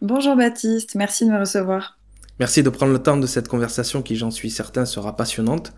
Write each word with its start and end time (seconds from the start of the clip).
Bonjour 0.00 0.36
Baptiste, 0.36 0.96
merci 0.96 1.24
de 1.24 1.30
me 1.30 1.38
recevoir. 1.38 1.98
Merci 2.40 2.62
de 2.62 2.68
prendre 2.68 2.92
le 2.92 2.98
temps 2.98 3.16
de 3.16 3.26
cette 3.26 3.48
conversation 3.48 4.02
qui, 4.02 4.16
j'en 4.16 4.30
suis 4.30 4.50
certain, 4.50 4.86
sera 4.86 5.14
passionnante. 5.16 5.72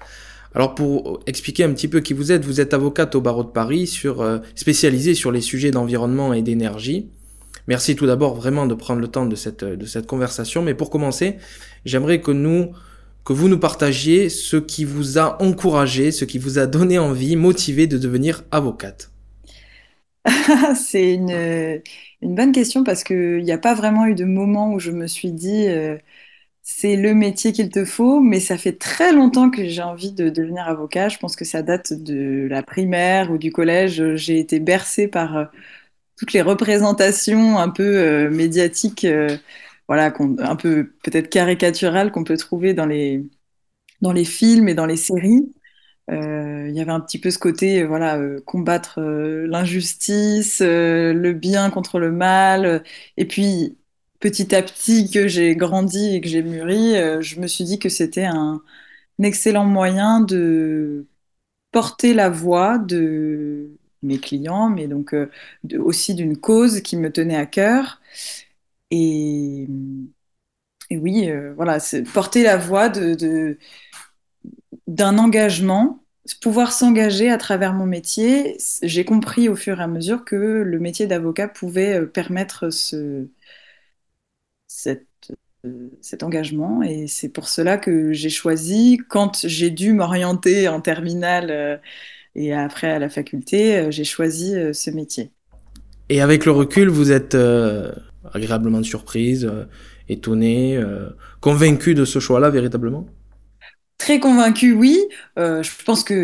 Alors 0.55 0.75
pour 0.75 1.21
expliquer 1.27 1.65
un 1.65 1.73
petit 1.73 1.87
peu 1.87 2.01
qui 2.01 2.15
vous 2.15 2.33
êtes, 2.33 2.45
vous 2.45 2.61
êtes 2.61 2.73
avocate 2.73 3.15
au 3.15 3.21
barreau 3.21 3.45
de 3.45 3.51
Paris, 3.51 3.87
sur, 3.87 4.23
euh, 4.23 4.39
spécialisée 4.55 5.15
sur 5.15 5.31
les 5.33 5.43
sujets 5.43 5.71
d'environnement 5.71 6.33
et 6.33 6.41
d'énergie. 6.41 7.11
Merci 7.69 7.95
tout 7.95 8.07
d'abord 8.07 8.35
vraiment 8.35 8.67
de 8.67 8.75
prendre 8.75 9.01
le 9.01 9.09
temps 9.09 9.27
de 9.27 9.37
cette, 9.37 9.65
de 9.65 9.87
cette 9.87 10.07
conversation. 10.07 10.63
Mais 10.63 10.75
pour 10.75 10.89
commencer, 10.89 11.37
j'aimerais 11.85 12.23
que 12.23 12.31
nous, 12.31 12.71
que 13.25 13.35
vous 13.35 13.49
nous 13.49 13.59
partagiez 13.59 14.31
ce 14.31 14.57
qui 14.57 14.85
vous 14.85 15.19
a 15.19 15.43
encouragé, 15.43 16.11
ce 16.11 16.25
qui 16.25 16.39
vous 16.39 16.59
a 16.59 16.67
donné 16.67 16.99
envie, 16.99 17.37
motivé 17.37 17.87
de 17.87 17.99
devenir 17.99 18.45
avocate. 18.51 19.11
C'est 20.75 21.13
une, 21.13 21.83
une 22.23 22.35
bonne 22.35 22.53
question 22.53 22.85
parce 22.85 23.05
qu'il 23.05 23.43
n'y 23.43 23.53
a 23.53 23.59
pas 23.59 23.75
vraiment 23.75 24.07
eu 24.07 24.15
de 24.15 24.25
moment 24.25 24.73
où 24.73 24.79
je 24.81 24.91
me 24.91 25.07
suis 25.07 25.33
dit 25.33 25.69
euh, 25.69 25.99
c'est 26.63 26.97
le 26.97 27.15
métier 27.15 27.53
qu'il 27.53 27.71
te 27.71 27.85
faut, 27.85 28.21
mais 28.21 28.41
ça 28.41 28.59
fait 28.59 28.75
très 28.79 29.13
longtemps 29.13 29.51
que 29.51 29.67
j'ai 29.69 29.83
envie 29.83 30.13
de 30.13 30.31
devenir 30.31 30.69
avocat. 30.69 31.09
Je 31.11 31.19
pense 31.19 31.37
que 31.37 31.45
ça 31.47 31.63
date 31.63 31.93
de 31.95 32.47
la 32.51 32.63
primaire 32.63 33.31
ou 33.33 33.39
du 33.39 33.53
collège. 33.53 34.17
J'ai 34.17 34.39
été 34.41 34.61
bercée 34.61 35.09
par 35.09 35.37
euh, 35.37 35.45
toutes 36.19 36.33
les 36.35 36.43
représentations 36.43 37.59
un 37.59 37.71
peu 37.71 37.85
euh, 37.85 38.31
médiatiques, 38.31 39.07
voilà, 39.89 40.13
un 40.41 40.57
peu 40.57 40.93
peut-être 41.05 41.31
caricaturales 41.31 42.13
qu'on 42.13 42.25
peut 42.25 42.37
trouver 42.37 42.75
dans 42.75 42.87
les, 42.87 43.25
dans 44.03 44.13
les 44.13 44.25
films 44.25 44.69
et 44.69 44.75
dans 44.75 44.87
les 44.87 44.97
séries. 44.97 45.53
Euh, 46.11 46.69
il 46.69 46.77
y 46.77 46.81
avait 46.81 46.93
un 46.93 47.01
petit 47.01 47.19
peu 47.19 47.31
ce 47.31 47.39
côté, 47.39 47.83
euh, 47.83 47.87
voilà, 47.87 48.17
euh, 48.19 48.41
combattre 48.43 49.01
l'injustice, 49.01 50.61
le 50.61 51.33
bien 51.33 51.71
contre 51.71 51.99
le 51.99 52.13
mal. 52.13 52.85
Et 53.17 53.27
puis, 53.27 53.77
petit 54.21 54.55
à 54.55 54.63
petit 54.63 55.11
que 55.11 55.27
j'ai 55.29 55.57
grandi 55.57 56.15
et 56.15 56.21
que 56.21 56.29
j'ai 56.29 56.43
mûri, 56.43 56.95
je 57.23 57.41
me 57.41 57.47
suis 57.47 57.65
dit 57.65 57.79
que 57.79 57.89
c'était 57.89 58.25
un, 58.25 58.63
excellent 59.23 59.65
moyen 59.67 60.21
de 60.21 61.07
porter 61.73 62.15
la 62.15 62.31
voix 62.31 62.79
de 62.79 63.71
mes 64.03 64.19
clients, 64.21 64.71
mais 64.71 64.89
donc 64.89 65.15
aussi 65.79 66.15
d'une 66.15 66.39
cause 66.39 66.83
qui 66.83 66.97
me 66.97 67.13
tenait 67.13 67.37
à 67.37 67.47
cœur. 67.47 68.01
Et, 68.91 69.69
oui, 70.91 71.31
voilà, 71.57 71.79
porter 72.15 72.43
la 72.45 72.57
voix 72.57 72.89
de 72.89 73.59
d'un 74.87 75.19
engagement, 75.19 76.03
pouvoir 76.41 76.73
s'engager 76.73 77.31
à 77.31 77.39
travers 77.39 77.75
mon 77.75 77.87
métier. 77.87 78.57
J'ai 78.83 79.05
compris 79.05 79.49
au 79.49 79.57
fur 79.57 79.81
et 79.81 79.83
à 79.83 79.87
mesure 79.87 80.25
que 80.25 80.37
le 80.37 80.79
métier 80.79 81.07
d'avocat 81.07 81.49
pouvait 81.49 82.01
euh, 82.01 82.07
permettre 82.07 82.71
ce, 82.71 83.29
euh, 84.87 85.89
cet 86.01 86.23
engagement. 86.23 86.83
Et 86.83 87.07
c'est 87.07 87.29
pour 87.29 87.49
cela 87.49 87.79
que 87.79 88.13
j'ai 88.13 88.31
choisi, 88.31 88.99
quand 89.09 89.47
j'ai 89.47 89.71
dû 89.71 89.93
m'orienter 89.93 90.69
en 90.69 90.81
terminale 90.81 91.51
euh, 91.51 91.77
et 92.35 92.53
après 92.53 92.91
à 92.91 92.99
la 92.99 93.09
faculté, 93.09 93.91
j'ai 93.91 94.05
choisi 94.05 94.55
ce 94.75 94.91
métier. 94.91 95.31
Et 96.11 96.21
avec 96.21 96.45
le 96.45 96.53
recul, 96.53 96.89
vous 96.91 97.11
êtes 97.11 97.35
agréablement 98.35 98.83
surprise, 98.83 99.51
étonnée, 100.11 100.79
convaincue 101.41 101.95
de 101.95 102.05
ce 102.05 102.19
choix-là 102.19 102.51
véritablement? 102.51 103.07
Très 103.99 104.21
convaincu, 104.21 104.73
oui. 104.75 104.99
Euh, 105.39 105.63
je 105.63 105.71
pense 105.85 106.05
que 106.05 106.15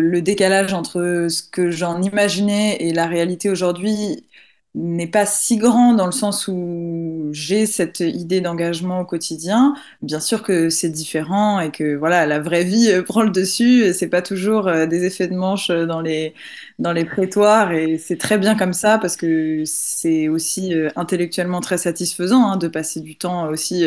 le 0.00 0.22
décalage 0.22 0.72
entre 0.74 1.28
ce 1.30 1.42
que 1.42 1.70
j'en 1.70 2.02
imaginais 2.02 2.76
et 2.80 2.92
la 2.92 3.06
réalité 3.06 3.48
aujourd'hui 3.48 4.26
n'est 4.74 5.06
pas 5.06 5.26
si 5.26 5.56
grand 5.58 5.92
dans 5.94 6.06
le 6.06 6.12
sens 6.12 6.48
où 6.48 7.28
j'ai 7.32 7.66
cette 7.66 8.00
idée 8.00 8.40
d'engagement 8.40 9.00
au 9.00 9.04
quotidien. 9.04 9.74
Bien 10.00 10.18
sûr 10.18 10.42
que 10.42 10.68
c'est 10.70 10.88
différent 10.88 11.60
et 11.60 11.70
que 11.70 11.94
voilà, 11.94 12.26
la 12.26 12.40
vraie 12.40 12.64
vie 12.64 12.90
euh, 12.90 13.02
prend 13.02 13.22
le 13.22 13.30
dessus. 13.30 13.92
C'est 13.94 14.08
pas 14.08 14.22
toujours 14.22 14.66
euh, 14.68 14.86
des 14.86 15.04
effets 15.04 15.28
de 15.28 15.34
manche 15.36 15.68
dans 15.70 16.00
les 16.00 16.34
dans 16.78 16.92
les 16.92 17.04
prétoires 17.04 17.70
et 17.72 17.98
c'est 17.98 18.16
très 18.18 18.38
bien 18.38 18.56
comme 18.56 18.72
ça 18.72 18.98
parce 18.98 19.16
que 19.16 19.62
c'est 19.66 20.28
aussi 20.28 20.74
intellectuellement 20.96 21.60
très 21.60 21.78
satisfaisant 21.78 22.50
hein, 22.52 22.56
de 22.56 22.66
passer 22.68 23.00
du 23.00 23.16
temps 23.16 23.48
aussi 23.48 23.84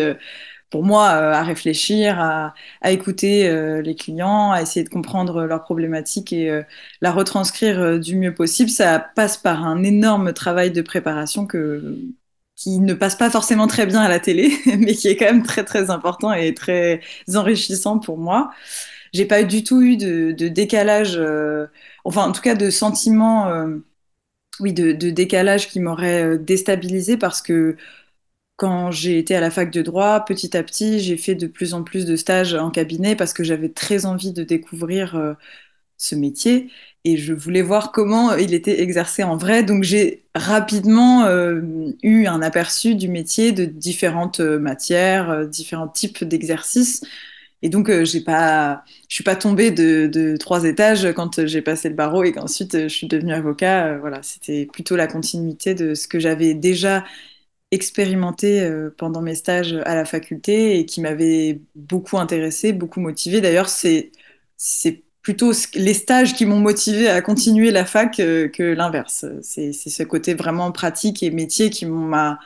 pour 0.69 0.83
moi, 0.83 1.11
euh, 1.13 1.31
à 1.33 1.43
réfléchir, 1.43 2.19
à, 2.19 2.53
écouter 2.91 3.47
euh, 3.47 3.81
les 3.81 3.95
clients, 3.95 4.51
à 4.51 4.61
essayer 4.61 4.83
de 4.83 4.89
comprendre 4.89 5.45
leurs 5.45 5.63
problématiques 5.63 6.33
et 6.33 6.49
euh, 6.49 6.63
la 7.01 7.11
retranscrire 7.11 7.99
du 7.99 8.15
mieux 8.15 8.33
possible. 8.33 8.69
Ça 8.69 8.99
passe 8.99 9.37
par 9.37 9.65
un 9.65 9.83
énorme 9.83 10.33
travail 10.33 10.71
de 10.71 10.81
préparation 10.81 11.45
que, 11.47 11.97
qui 12.55 12.79
ne 12.79 12.93
passe 12.93 13.15
pas 13.15 13.29
forcément 13.29 13.67
très 13.67 13.85
bien 13.85 14.01
à 14.01 14.09
la 14.09 14.19
télé, 14.19 14.51
mais 14.79 14.93
qui 14.93 15.07
est 15.07 15.15
quand 15.17 15.25
même 15.25 15.43
très 15.43 15.63
très 15.63 15.89
important 15.89 16.33
et 16.33 16.53
très 16.53 17.01
enrichissant 17.35 17.99
pour 17.99 18.17
moi. 18.17 18.51
J'ai 19.13 19.25
pas 19.25 19.43
du 19.43 19.63
tout 19.63 19.81
eu 19.81 19.97
de, 19.97 20.31
décalage, 20.49 21.19
enfin 22.03 22.23
en 22.25 22.31
tout 22.33 22.41
cas 22.41 22.55
de 22.55 22.69
sentiment, 22.69 23.49
oui, 24.59 24.73
de, 24.73 24.91
de, 24.91 25.09
décalage 25.09 25.69
qui 25.69 25.79
m'aurait 25.79 26.37
déstabilisé 26.37 27.17
parce 27.17 27.41
que 27.41 27.77
quand 28.57 28.91
j'ai 28.91 29.19
été 29.19 29.35
à 29.35 29.41
la 29.41 29.51
fac 29.51 29.71
de 29.71 29.81
droit, 29.81 30.23
petit 30.25 30.55
à 30.55 30.63
petit, 30.63 30.99
j'ai 30.99 31.17
fait 31.17 31.35
de 31.35 31.47
plus 31.47 31.73
en 31.73 31.83
plus 31.83 32.05
de 32.05 32.15
stages 32.15 32.53
en 32.53 32.71
cabinet 32.71 33.15
parce 33.15 33.33
que 33.33 33.43
j'avais 33.43 33.69
très 33.69 34.05
envie 34.05 34.31
de 34.31 34.43
découvrir 34.43 35.15
euh, 35.15 35.33
ce 35.97 36.15
métier 36.15 36.71
et 37.05 37.17
je 37.17 37.33
voulais 37.33 37.61
voir 37.61 37.91
comment 37.91 38.35
il 38.35 38.53
était 38.53 38.81
exercé 38.81 39.23
en 39.23 39.37
vrai. 39.37 39.63
Donc 39.63 39.83
j'ai 39.83 40.25
rapidement 40.35 41.25
euh, 41.25 41.61
eu 42.03 42.27
un 42.27 42.41
aperçu 42.41 42.95
du 42.95 43.09
métier 43.09 43.51
de 43.51 43.65
différentes 43.65 44.39
euh, 44.39 44.59
matières, 44.59 45.47
différents 45.47 45.89
types 45.89 46.23
d'exercices. 46.23 47.03
Et 47.61 47.69
donc, 47.69 47.89
j'ai 48.03 48.21
pas, 48.21 48.83
je 49.09 49.15
suis 49.15 49.23
pas 49.23 49.35
tombée 49.35 49.71
de, 49.71 50.07
de 50.07 50.37
trois 50.37 50.65
étages 50.65 51.11
quand 51.15 51.45
j'ai 51.47 51.61
passé 51.63 51.89
le 51.89 51.95
barreau 51.95 52.23
et 52.23 52.31
qu'ensuite 52.31 52.77
je 52.83 52.87
suis 52.87 53.07
devenue 53.07 53.33
avocat. 53.33 53.97
voilà, 53.97 54.21
c'était 54.23 54.67
plutôt 54.71 54.95
la 54.95 55.07
continuité 55.07 55.73
de 55.73 55.95
ce 55.95 56.07
que 56.07 56.19
j'avais 56.19 56.53
déjà 56.53 57.03
expérimenté 57.75 58.61
euh, 58.61 58.89
pendant 58.97 59.21
mes 59.21 59.35
stages 59.35 59.73
à 59.85 59.95
la 59.95 60.05
faculté 60.05 60.79
et 60.79 60.85
qui 60.85 61.01
m'avait 61.01 61.61
beaucoup 61.75 62.17
intéressé, 62.17 62.73
beaucoup 62.73 62.99
motivé. 62.99 63.41
D'ailleurs, 63.41 63.69
c'est 63.69 64.11
plutôt 65.21 65.51
les 65.75 65.93
stages 65.93 66.33
qui 66.35 66.45
m'ont 66.45 66.59
motivé 66.59 67.07
à 67.09 67.21
continuer 67.21 67.71
la 67.71 67.85
fac 67.85 68.19
euh, 68.19 68.47
que 68.49 68.63
l'inverse. 68.63 69.25
C'est 69.41 69.73
ce 69.73 70.03
côté 70.03 70.33
vraiment 70.33 70.71
pratique 70.71 71.23
et 71.23 71.31
métier 71.31 71.69
qui 71.69 71.85
m'a 71.85 72.39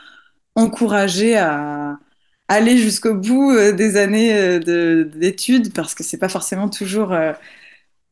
encouragé 0.54 1.36
à 1.36 1.98
aller 2.48 2.76
jusqu'au 2.78 3.14
bout 3.14 3.52
euh, 3.52 3.72
des 3.72 3.96
années 3.96 4.60
d'études 4.60 5.72
parce 5.72 5.94
que 5.94 6.02
c'est 6.04 6.18
pas 6.18 6.28
forcément 6.28 6.68
toujours 6.68 7.14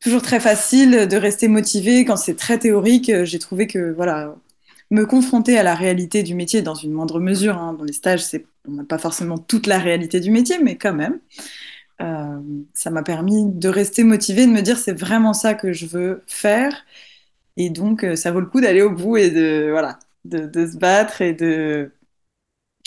toujours 0.00 0.22
très 0.22 0.40
facile 0.40 1.08
de 1.08 1.16
rester 1.16 1.48
motivé 1.48 2.04
quand 2.04 2.16
c'est 2.16 2.36
très 2.36 2.58
théorique. 2.58 3.10
J'ai 3.24 3.38
trouvé 3.38 3.66
que 3.66 3.92
voilà, 3.92 4.36
me 4.90 5.04
confronter 5.04 5.58
à 5.58 5.62
la 5.62 5.74
réalité 5.74 6.22
du 6.22 6.34
métier 6.34 6.62
dans 6.62 6.74
une 6.74 6.92
moindre 6.92 7.20
mesure. 7.20 7.58
Hein. 7.58 7.74
Dans 7.74 7.84
les 7.84 7.92
stages, 7.92 8.24
on 8.66 8.72
n'a 8.72 8.84
pas 8.84 8.98
forcément 8.98 9.38
toute 9.38 9.66
la 9.66 9.78
réalité 9.78 10.20
du 10.20 10.30
métier, 10.30 10.58
mais 10.62 10.76
quand 10.76 10.94
même. 10.94 11.20
Euh, 12.00 12.40
ça 12.74 12.90
m'a 12.90 13.02
permis 13.02 13.44
de 13.46 13.68
rester 13.68 14.04
motivée, 14.04 14.46
de 14.46 14.52
me 14.52 14.62
dire 14.62 14.78
c'est 14.78 14.92
vraiment 14.98 15.34
ça 15.34 15.54
que 15.54 15.72
je 15.72 15.86
veux 15.86 16.22
faire. 16.26 16.84
Et 17.56 17.70
donc, 17.70 18.04
euh, 18.04 18.16
ça 18.16 18.30
vaut 18.32 18.40
le 18.40 18.46
coup 18.46 18.60
d'aller 18.60 18.82
au 18.82 18.90
bout 18.90 19.16
et 19.16 19.30
de, 19.30 19.68
voilà, 19.70 19.98
de, 20.24 20.46
de, 20.46 20.66
se 20.66 20.76
battre 20.78 21.22
et 21.22 21.34
de, 21.34 21.90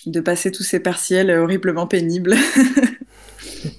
de 0.06 0.20
passer 0.22 0.52
tous 0.52 0.64
ces 0.64 0.80
partiels 0.80 1.32
horriblement 1.32 1.88
pénibles. 1.88 2.36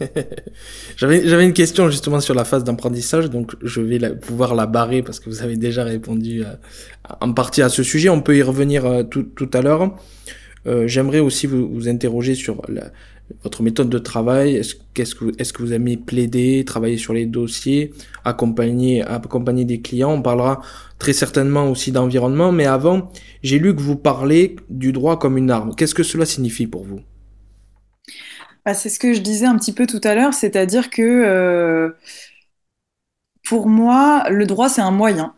J'avais 0.96 1.44
une 1.44 1.52
question 1.52 1.88
justement 1.90 2.20
sur 2.20 2.34
la 2.34 2.44
phase 2.44 2.64
d'apprentissage, 2.64 3.30
donc 3.30 3.54
je 3.62 3.80
vais 3.80 3.98
pouvoir 4.16 4.54
la 4.54 4.66
barrer 4.66 5.02
parce 5.02 5.20
que 5.20 5.28
vous 5.28 5.42
avez 5.42 5.56
déjà 5.56 5.84
répondu 5.84 6.44
euh, 6.44 6.54
en 7.20 7.32
partie 7.32 7.62
à 7.62 7.68
ce 7.68 7.82
sujet. 7.82 8.08
On 8.08 8.20
peut 8.20 8.36
y 8.36 8.42
revenir 8.42 8.86
euh, 8.86 9.02
tout, 9.02 9.22
tout, 9.22 9.50
à 9.52 9.62
l'heure. 9.62 9.96
Euh, 10.66 10.86
J'aimerais 10.86 11.20
aussi 11.20 11.46
vous, 11.46 11.88
interroger 11.88 12.34
sur 12.34 12.62
votre 13.42 13.62
méthode 13.62 13.88
de 13.88 13.98
travail. 13.98 14.56
Est-ce 14.56 14.76
est 14.96 15.14
que, 15.14 15.24
est 15.38 15.52
que 15.52 15.62
vous 15.62 15.72
aimez 15.72 15.96
plaider, 15.96 16.64
travailler 16.64 16.98
sur 16.98 17.12
les 17.12 17.26
dossiers, 17.26 17.92
accompagner, 18.24 19.02
accompagner 19.02 19.64
des 19.64 19.80
clients? 19.80 20.12
On 20.12 20.22
parlera 20.22 20.62
très 20.98 21.12
certainement 21.12 21.68
aussi 21.68 21.90
d'environnement, 21.90 22.52
mais 22.52 22.66
avant, 22.66 23.10
j'ai 23.42 23.58
lu 23.58 23.74
que 23.74 23.80
vous 23.80 23.96
parlez 23.96 24.56
du 24.70 24.92
droit 24.92 25.18
comme 25.18 25.36
une 25.36 25.50
arme. 25.50 25.74
Qu'est-ce 25.74 25.94
que 25.94 26.04
cela 26.04 26.26
signifie 26.26 26.66
pour 26.66 26.84
vous? 26.84 27.00
Bah, 28.64 28.74
c'est 28.74 28.88
ce 28.88 28.98
que 28.98 29.12
je 29.12 29.20
disais 29.20 29.46
un 29.46 29.56
petit 29.58 29.72
peu 29.72 29.86
tout 29.86 30.00
à 30.04 30.14
l'heure, 30.14 30.34
c'est-à-dire 30.34 30.90
que 30.90 31.02
euh, 31.02 31.90
pour 33.44 33.68
moi, 33.68 34.24
le 34.30 34.46
droit, 34.46 34.68
c'est 34.68 34.80
un 34.80 34.90
moyen. 34.90 35.34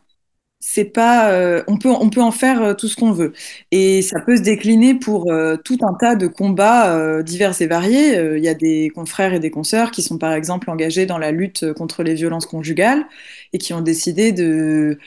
C'est 0.60 0.86
pas, 0.86 1.30
euh, 1.32 1.62
on 1.68 1.78
peut, 1.78 1.90
en 1.90 2.32
faire 2.32 2.62
euh, 2.62 2.74
tout 2.74 2.88
ce 2.88 2.96
qu'on 2.96 3.12
veut. 3.12 3.32
Et 3.72 4.02
ça 4.02 4.20
peut 4.26 4.36
se 4.36 4.42
décliner 4.42 4.94
pour 4.94 5.32
tout 5.64 5.78
un 5.82 5.94
tas 6.00 6.16
de 6.16 6.26
combats 6.28 7.22
divers 7.22 7.60
et 7.62 7.66
variés. 7.68 8.16
Il 8.38 8.44
y 8.44 8.48
a 8.48 8.54
des 8.54 8.90
confrères 8.94 9.34
et 9.34 9.40
des 9.40 9.50
consoeurs 9.50 9.90
qui 9.92 10.02
sont 10.02 10.18
par 10.18 10.32
exemple 10.34 10.70
engagés 10.70 11.06
dans 11.06 11.18
la 11.18 11.32
lutte 11.32 11.72
contre 11.74 12.02
les 12.04 12.14
violences 12.14 12.46
conjugales 12.46 13.06
et 13.52 13.58
qui 13.58 13.74
ont 13.74 13.82
décidé 13.82 14.32
de 14.32 14.98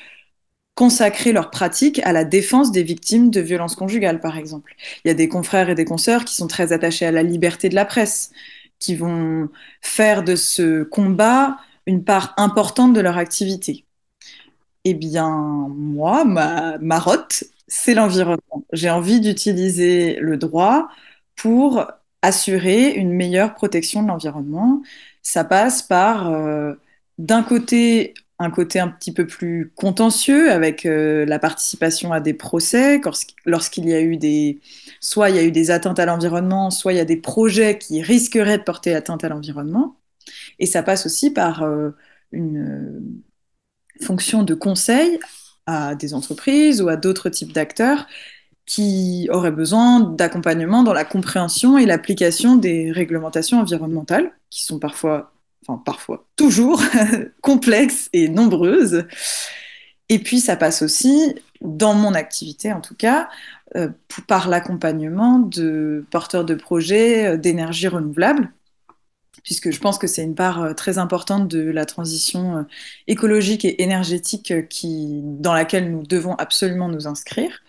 consacrer 0.78 1.34
leur 1.34 1.50
pratique 1.50 2.00
à 2.06 2.14
la 2.14 2.24
défense 2.24 2.72
des 2.72 2.84
victimes 2.84 3.32
de 3.32 3.42
violences 3.42 3.76
conjugales, 3.76 4.22
par 4.22 4.38
exemple. 4.38 4.76
Il 5.04 5.08
y 5.08 5.12
a 5.12 5.16
des 5.16 5.28
confrères 5.28 5.72
et 5.72 5.76
des 5.76 5.86
consoeurs 5.86 6.24
qui 6.24 6.36
sont 6.36 6.48
très 6.48 6.72
attachés 6.72 7.08
à 7.08 7.12
la 7.12 7.24
liberté 7.24 7.68
de 7.68 7.74
la 7.76 7.84
presse, 7.84 8.32
qui 8.78 8.96
vont 8.96 9.50
faire 9.82 10.24
de 10.24 10.36
ce 10.36 10.84
combat 10.84 11.58
une 11.88 12.04
part 12.04 12.36
importante 12.38 12.94
de 12.94 13.02
leur 13.02 13.18
activité. 13.18 13.86
Eh 14.84 14.94
bien, 14.94 15.30
moi, 15.76 16.26
ma 16.26 16.78
marotte, 16.78 17.44
c'est 17.68 17.96
l'environnement. 17.96 18.64
J'ai 18.72 18.92
envie 18.92 19.20
d'utiliser 19.20 20.18
le 20.22 20.38
droit 20.38 20.90
pour 21.36 21.88
assurer 22.22 22.92
une 22.92 23.12
meilleure 23.14 23.56
protection 23.56 24.04
de 24.04 24.10
l'environnement. 24.10 24.84
Ça 25.24 25.44
passe 25.44 25.82
par, 25.82 26.32
euh, 26.32 26.76
d'un 27.18 27.42
côté, 27.44 28.14
un 28.40 28.52
côté 28.52 28.80
un 28.80 28.88
petit 28.88 29.12
peu 29.14 29.26
plus 29.26 29.72
contentieux 29.76 30.52
avec 30.52 30.86
euh, 30.86 31.26
la 31.26 31.40
participation 31.40 32.14
à 32.14 32.20
des 32.20 32.34
procès 32.34 33.02
lorsqu'il 33.46 33.90
y 33.90 33.94
a 33.94 34.02
eu 34.02 34.18
des, 34.18 34.62
soit 35.00 35.30
il 35.30 35.36
y 35.36 35.40
a 35.40 35.44
eu 35.44 35.52
des 35.52 35.72
atteintes 35.72 36.00
à 36.00 36.06
l'environnement, 36.06 36.70
soit 36.70 36.94
il 36.94 36.98
y 36.98 37.00
a 37.00 37.06
des 37.06 37.18
projets 37.18 37.78
qui 37.80 38.02
risqueraient 38.02 38.60
de 38.60 38.64
porter 38.64 38.94
atteinte 38.94 39.24
à 39.24 39.30
l'environnement. 39.30 39.98
Et 40.60 40.66
ça 40.68 40.84
passe 40.84 41.06
aussi 41.06 41.32
par 41.32 41.64
euh, 41.64 41.92
une 42.32 43.22
fonction 44.02 44.44
de 44.44 44.54
conseil 44.54 45.20
à 45.66 45.96
des 45.96 46.14
entreprises 46.14 46.82
ou 46.82 46.90
à 46.90 46.96
d'autres 46.98 47.30
types 47.30 47.54
d'acteurs 47.54 48.08
qui 48.66 49.30
auraient 49.32 49.52
besoin 49.52 50.02
d'accompagnement 50.02 50.84
dans 50.84 50.94
la 50.94 51.06
compréhension 51.06 51.78
et 51.78 51.86
l'application 51.86 52.58
des 52.58 52.92
réglementations 52.92 53.60
environnementales, 53.60 54.32
qui 54.50 54.64
sont 54.66 54.80
parfois, 54.80 55.34
parfois, 55.76 56.26
toujours 56.38 56.82
complexes 57.42 58.10
et 58.14 58.30
nombreuses. 58.30 59.06
Et 60.10 60.20
puis 60.20 60.40
ça 60.40 60.56
passe 60.56 60.82
aussi, 60.82 61.36
dans 61.62 61.94
mon 61.94 62.14
activité 62.14 62.72
en 62.72 62.82
tout 62.82 62.96
cas, 62.96 63.28
euh, 63.76 63.90
par 64.28 64.48
l'accompagnement 64.48 65.40
de 65.40 66.06
porteurs 66.10 66.46
de 66.46 66.56
projets 66.56 67.34
euh, 67.34 67.38
d'énergie 67.38 67.90
renouvelable 67.90 68.50
puisque 69.44 69.72
je 69.72 69.80
pense 69.80 69.98
que 69.98 70.08
c'est 70.08 70.24
une 70.24 70.36
part 70.36 70.62
euh, 70.62 70.74
très 70.74 70.98
importante 70.98 71.50
de 71.50 71.70
la 71.70 71.86
transition 71.86 72.66
écologique 73.08 73.66
et 73.66 73.82
énergétique 73.84 74.68
qui, 74.70 75.22
dans 75.24 75.54
laquelle 75.54 75.92
nous 75.92 76.04
devons 76.04 76.36
absolument 76.36 76.88
nous 76.88 77.08
inscrire. 77.08 77.62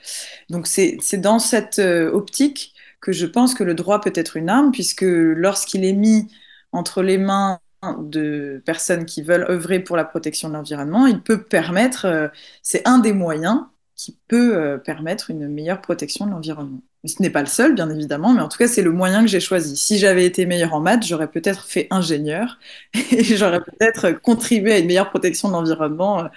Donc 0.50 0.68
c'est 0.68 0.98
dans 1.14 1.38
cette 1.38 1.78
optique 1.78 2.74
que 3.00 3.12
je 3.12 3.26
pense 3.26 3.54
que 3.54 3.64
le 3.64 3.74
droit 3.74 4.00
peut 4.00 4.12
être 4.14 4.36
une 4.36 4.48
arme, 4.48 4.72
puisque 4.72 5.04
lorsqu'il 5.04 5.84
est 5.84 5.92
mis 5.92 6.28
entre 6.72 7.02
les 7.02 7.18
mains 7.18 7.60
de 7.82 8.62
personnes 8.64 9.04
qui 9.04 9.22
veulent 9.22 9.46
œuvrer 9.48 9.80
pour 9.80 9.96
la 9.96 10.04
protection 10.04 10.48
de 10.48 10.54
l'environnement, 10.54 11.06
il 11.06 11.22
peut 11.22 11.42
permettre, 11.42 12.30
c'est 12.62 12.86
un 12.86 12.98
des 12.98 13.12
moyens 13.12 13.60
qui 13.94 14.18
peut 14.28 14.80
permettre 14.84 15.30
une 15.30 15.48
meilleure 15.48 15.80
protection 15.80 16.26
de 16.26 16.32
l'environnement. 16.32 16.80
Ce 17.04 17.22
n'est 17.22 17.30
pas 17.30 17.40
le 17.42 17.46
seul, 17.46 17.74
bien 17.74 17.88
évidemment, 17.90 18.32
mais 18.32 18.40
en 18.40 18.48
tout 18.48 18.58
cas, 18.58 18.66
c'est 18.66 18.82
le 18.82 18.90
moyen 18.90 19.22
que 19.22 19.28
j'ai 19.28 19.38
choisi. 19.38 19.76
Si 19.76 19.98
j'avais 19.98 20.26
été 20.26 20.46
meilleur 20.46 20.74
en 20.74 20.80
maths, 20.80 21.06
j'aurais 21.06 21.30
peut-être 21.30 21.64
fait 21.64 21.86
ingénieur 21.90 22.58
et 22.94 23.22
j'aurais 23.22 23.60
peut-être 23.60 24.10
contribué 24.20 24.72
à 24.72 24.78
une 24.78 24.86
meilleure 24.86 25.10
protection 25.10 25.48
de 25.48 25.52
l'environnement 25.52 26.24
euh, 26.24 26.28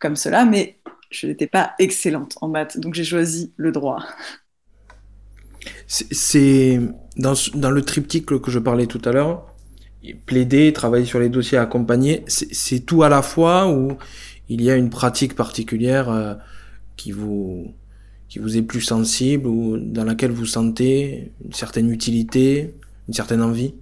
comme 0.00 0.16
cela, 0.16 0.44
mais 0.44 0.80
je 1.10 1.28
n'étais 1.28 1.46
pas 1.46 1.74
excellente 1.78 2.36
en 2.40 2.48
maths, 2.48 2.78
donc 2.78 2.94
j'ai 2.94 3.04
choisi 3.04 3.52
le 3.56 3.70
droit. 3.70 4.04
C'est 5.86 6.80
dans, 7.16 7.34
dans, 7.54 7.70
le 7.70 7.82
triptyque 7.82 8.26
que 8.26 8.50
je 8.50 8.58
parlais 8.58 8.86
tout 8.86 9.02
à 9.04 9.12
l'heure, 9.12 9.49
plaider, 10.26 10.72
travailler 10.72 11.04
sur 11.04 11.20
les 11.20 11.28
dossiers, 11.28 11.58
accompagner, 11.58 12.24
c'est 12.26 12.80
tout 12.80 13.02
à 13.02 13.08
la 13.08 13.22
fois 13.22 13.70
ou 13.70 13.96
il 14.48 14.62
y 14.62 14.70
a 14.70 14.76
une 14.76 14.90
pratique 14.90 15.34
particulière 15.34 16.10
euh, 16.10 16.34
qui 16.96 17.12
vous 17.12 17.72
qui 18.28 18.38
vous 18.38 18.56
est 18.56 18.62
plus 18.62 18.80
sensible 18.80 19.48
ou 19.48 19.76
dans 19.76 20.04
laquelle 20.04 20.30
vous 20.30 20.46
sentez 20.46 21.32
une 21.44 21.52
certaine 21.52 21.90
utilité, 21.90 22.74
une 23.08 23.14
certaine 23.14 23.42
envie? 23.42 23.74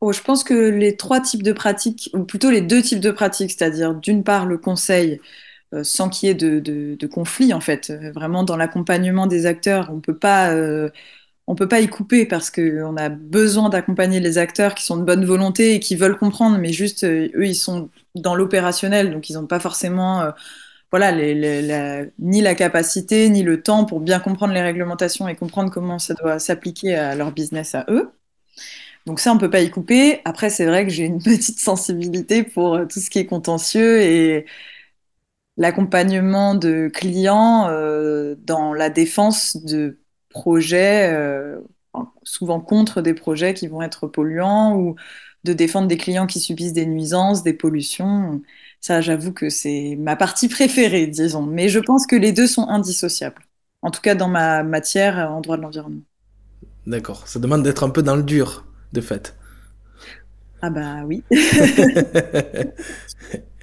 Oh, 0.00 0.10
Je 0.10 0.22
pense 0.22 0.42
que 0.42 0.54
les 0.54 0.96
trois 0.96 1.20
types 1.20 1.42
de 1.42 1.52
pratiques, 1.52 2.10
ou 2.14 2.24
plutôt 2.24 2.50
les 2.50 2.62
deux 2.62 2.80
types 2.80 2.98
de 2.98 3.10
pratiques, 3.10 3.50
c'est-à-dire 3.50 3.94
d'une 3.94 4.24
part 4.24 4.46
le 4.46 4.56
conseil, 4.56 5.20
euh, 5.74 5.84
sans 5.84 6.08
qu'il 6.08 6.28
y 6.28 6.32
ait 6.32 6.34
de, 6.34 6.60
de, 6.60 7.06
conflit 7.06 7.52
en 7.52 7.60
fait, 7.60 7.92
vraiment 8.14 8.42
dans 8.42 8.56
l'accompagnement 8.56 9.26
des 9.26 9.44
acteurs, 9.44 9.90
on 9.92 10.00
peut 10.00 10.16
pas... 10.16 10.52
Euh, 10.54 10.88
on 11.46 11.54
peut 11.54 11.68
pas 11.68 11.80
y 11.80 11.88
couper 11.88 12.26
parce 12.26 12.50
qu'on 12.50 12.96
a 12.96 13.08
besoin 13.08 13.68
d'accompagner 13.68 14.20
les 14.20 14.38
acteurs 14.38 14.74
qui 14.74 14.84
sont 14.84 14.96
de 14.96 15.02
bonne 15.04 15.24
volonté 15.24 15.74
et 15.74 15.80
qui 15.80 15.96
veulent 15.96 16.18
comprendre, 16.18 16.58
mais 16.58 16.72
juste 16.72 17.04
eux, 17.04 17.30
ils 17.46 17.54
sont 17.54 17.90
dans 18.14 18.34
l'opérationnel, 18.34 19.12
donc 19.12 19.28
ils 19.30 19.34
n'ont 19.34 19.46
pas 19.46 19.60
forcément 19.60 20.32
voilà, 20.92 21.10
les, 21.10 22.10
ni 22.18 22.42
la 22.42 22.54
capacité, 22.54 23.30
ni 23.30 23.42
le 23.42 23.62
temps 23.62 23.86
pour 23.86 24.00
bien 24.00 24.20
comprendre 24.20 24.52
les 24.52 24.60
réglementations 24.62 25.26
et 25.26 25.34
comprendre 25.34 25.70
comment 25.72 25.98
ça 25.98 26.14
doit 26.14 26.38
s'appliquer 26.38 26.94
à 26.94 27.14
leur 27.14 27.32
business 27.32 27.74
à 27.74 27.86
eux. 27.88 28.12
Donc 29.06 29.20
ça, 29.20 29.32
on 29.32 29.38
peut 29.38 29.50
pas 29.50 29.60
y 29.62 29.70
couper. 29.70 30.20
Après, 30.24 30.50
c'est 30.50 30.66
vrai 30.66 30.84
que 30.86 30.90
j'ai 30.92 31.04
une 31.04 31.22
petite 31.24 31.60
sensibilité 31.60 32.42
pour 32.44 32.74
euh, 32.74 32.86
tout 32.86 33.00
ce 33.00 33.10
qui 33.10 33.18
est 33.18 33.26
contentieux 33.26 34.02
et 34.02 34.46
l'accompagnement 35.56 36.54
de 36.54 36.88
clients 36.92 37.68
euh, 37.68 38.34
dans 38.38 38.72
la 38.74 38.90
défense 38.90 39.56
de 39.64 39.98
projets, 40.32 41.12
euh, 41.12 41.60
souvent 42.22 42.60
contre 42.60 43.00
des 43.02 43.14
projets 43.14 43.54
qui 43.54 43.68
vont 43.68 43.82
être 43.82 44.06
polluants 44.06 44.76
ou 44.76 44.96
de 45.44 45.52
défendre 45.52 45.88
des 45.88 45.96
clients 45.96 46.26
qui 46.26 46.40
subissent 46.40 46.72
des 46.72 46.86
nuisances, 46.86 47.42
des 47.42 47.52
pollutions. 47.52 48.42
Ça, 48.80 49.00
j'avoue 49.00 49.32
que 49.32 49.48
c'est 49.48 49.96
ma 49.98 50.16
partie 50.16 50.48
préférée, 50.58 51.06
disons. 51.06 51.42
Mais 51.42 51.68
je 51.68 51.78
pense 51.78 52.06
que 52.06 52.16
les 52.16 52.32
deux 52.32 52.46
sont 52.46 52.68
indissociables. 52.68 53.42
En 53.82 53.90
tout 53.90 54.00
cas, 54.00 54.14
dans 54.14 54.28
ma 54.28 54.62
matière 54.62 55.30
en 55.30 55.40
droit 55.40 55.56
de 55.56 55.62
l'environnement. 55.62 56.02
D'accord. 56.86 57.26
Ça 57.26 57.38
demande 57.38 57.62
d'être 57.62 57.84
un 57.84 57.90
peu 57.90 58.02
dans 58.02 58.16
le 58.16 58.22
dur, 58.22 58.64
de 58.92 59.00
fait. 59.00 59.36
Ah 60.62 60.70
bah 60.70 61.02
oui. 61.04 61.24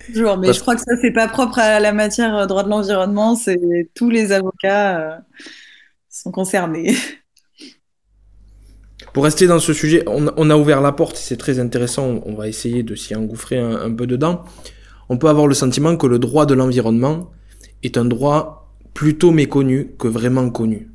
Toujours, 0.08 0.38
mais 0.38 0.54
je 0.54 0.60
crois 0.60 0.76
que 0.76 0.82
ça, 0.82 0.94
c'est 1.02 1.12
pas 1.12 1.28
propre 1.28 1.60
à 1.60 1.80
la 1.80 1.94
matière 1.94 2.46
droit 2.48 2.64
de 2.64 2.70
l'environnement. 2.70 3.36
C'est 3.36 3.90
tous 3.94 4.10
les 4.10 4.32
avocats 4.32 5.00
euh, 5.00 5.18
sont 6.22 6.32
concernés. 6.32 6.96
Pour 9.14 9.24
rester 9.24 9.48
dans 9.48 9.60
ce 9.60 9.74
sujet, 9.74 10.04
on, 10.08 10.50
a 10.50 10.56
ouvert 10.56 10.82
la 10.82 10.92
porte, 10.92 11.16
c'est 11.16 11.38
très 11.38 11.60
intéressant, 11.60 12.22
on 12.26 12.36
va 12.36 12.48
essayer 12.48 12.84
de 12.84 12.94
s'y 12.96 13.16
engouffrer 13.16 13.58
un, 13.58 13.92
peu 13.92 14.06
dedans. 14.06 14.44
On 15.10 15.18
peut 15.18 15.30
avoir 15.30 15.48
le 15.48 15.56
sentiment 15.56 15.98
que 15.98 16.06
le 16.06 16.20
droit 16.20 16.46
de 16.46 16.54
l'environnement 16.54 17.32
est 17.82 17.98
un 17.98 18.06
droit 18.06 18.76
plutôt 18.94 19.32
méconnu 19.32 19.96
que 19.98 20.08
vraiment 20.08 20.50
connu. 20.52 20.92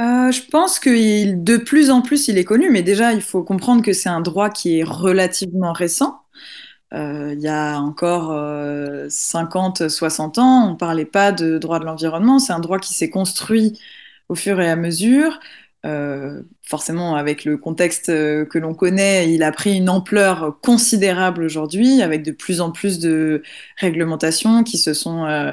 Euh, 0.00 0.30
je 0.30 0.42
pense 0.50 0.78
que 0.78 1.34
de 1.34 1.56
plus 1.56 1.90
en 1.90 2.00
plus 2.00 2.28
il 2.28 2.38
est 2.38 2.44
connu, 2.44 2.70
mais 2.70 2.82
déjà 2.82 3.12
il 3.12 3.22
faut 3.22 3.42
comprendre 3.42 3.82
que 3.82 3.92
c'est 3.92 4.08
un 4.08 4.20
droit 4.20 4.50
qui 4.50 4.78
est 4.78 4.84
relativement 4.84 5.72
récent. 5.72 6.20
Euh, 6.94 7.34
il 7.34 7.40
y 7.40 7.48
a 7.48 7.80
encore 7.80 8.28
50, 9.08 9.80
euh, 9.80 9.88
60 9.88 10.38
ans, 10.38 10.68
on 10.68 10.70
ne 10.72 10.76
parlait 10.76 11.04
pas 11.04 11.32
de 11.32 11.58
droit 11.58 11.80
de 11.80 11.84
l'environnement. 11.84 12.38
C'est 12.38 12.52
un 12.52 12.60
droit 12.60 12.78
qui 12.78 12.94
s'est 12.94 13.10
construit 13.10 13.78
au 14.28 14.34
fur 14.34 14.60
et 14.60 14.70
à 14.70 14.76
mesure. 14.76 15.38
Euh, 15.86 16.42
forcément, 16.62 17.14
avec 17.14 17.44
le 17.44 17.56
contexte 17.56 18.08
euh, 18.08 18.44
que 18.44 18.58
l'on 18.58 18.74
connaît, 18.74 19.32
il 19.32 19.42
a 19.44 19.52
pris 19.52 19.76
une 19.76 19.88
ampleur 19.88 20.58
considérable 20.60 21.44
aujourd'hui, 21.44 22.02
avec 22.02 22.22
de 22.24 22.32
plus 22.32 22.60
en 22.60 22.72
plus 22.72 22.98
de 22.98 23.42
réglementations 23.76 24.64
qui 24.64 24.76
se 24.76 24.92
sont 24.92 25.24
euh, 25.26 25.52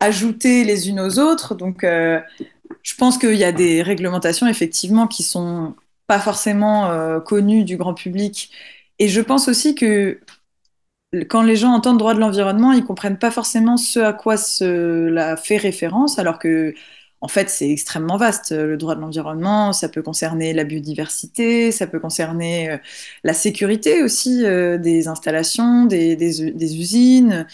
ajoutées 0.00 0.64
les 0.64 0.88
unes 0.88 1.00
aux 1.00 1.18
autres. 1.18 1.54
Donc, 1.54 1.84
je 1.84 2.94
pense 2.96 3.18
qu'il 3.18 3.34
y 3.36 3.44
a 3.44 3.52
des 3.52 3.82
réglementations, 3.82 4.46
effectivement, 4.46 5.06
qui 5.06 5.22
sont 5.22 5.74
pas 6.06 6.20
forcément 6.20 7.20
connues 7.20 7.64
du 7.64 7.76
grand 7.76 7.94
public. 7.94 8.50
Et 8.98 9.08
je 9.08 9.20
pense 9.20 9.48
aussi 9.48 9.74
que 9.74 10.20
quand 11.28 11.42
les 11.42 11.56
gens 11.56 11.72
entendent 11.72 11.98
droit 11.98 12.14
de 12.14 12.20
l'environnement, 12.20 12.72
ils 12.72 12.84
comprennent 12.84 13.18
pas 13.18 13.30
forcément 13.30 13.76
ce 13.76 14.00
à 14.00 14.12
quoi 14.12 14.36
cela 14.36 15.36
fait 15.36 15.56
référence, 15.56 16.18
alors 16.18 16.38
que 16.38 16.74
en 17.20 17.28
fait, 17.28 17.50
c'est 17.50 17.70
extrêmement 17.70 18.16
vaste. 18.16 18.52
Le 18.52 18.76
droit 18.76 18.94
de 18.94 19.00
l'environnement, 19.00 19.72
ça 19.72 19.88
peut 19.88 20.02
concerner 20.02 20.52
la 20.54 20.64
biodiversité, 20.64 21.70
ça 21.72 21.86
peut 21.86 22.00
concerner 22.00 22.70
euh, 22.70 22.78
la 23.24 23.34
sécurité 23.34 24.02
aussi 24.02 24.44
euh, 24.44 24.78
des 24.78 25.08
installations, 25.08 25.84
des, 25.86 26.16
des, 26.16 26.52
des, 26.52 26.76
usines, 26.78 27.46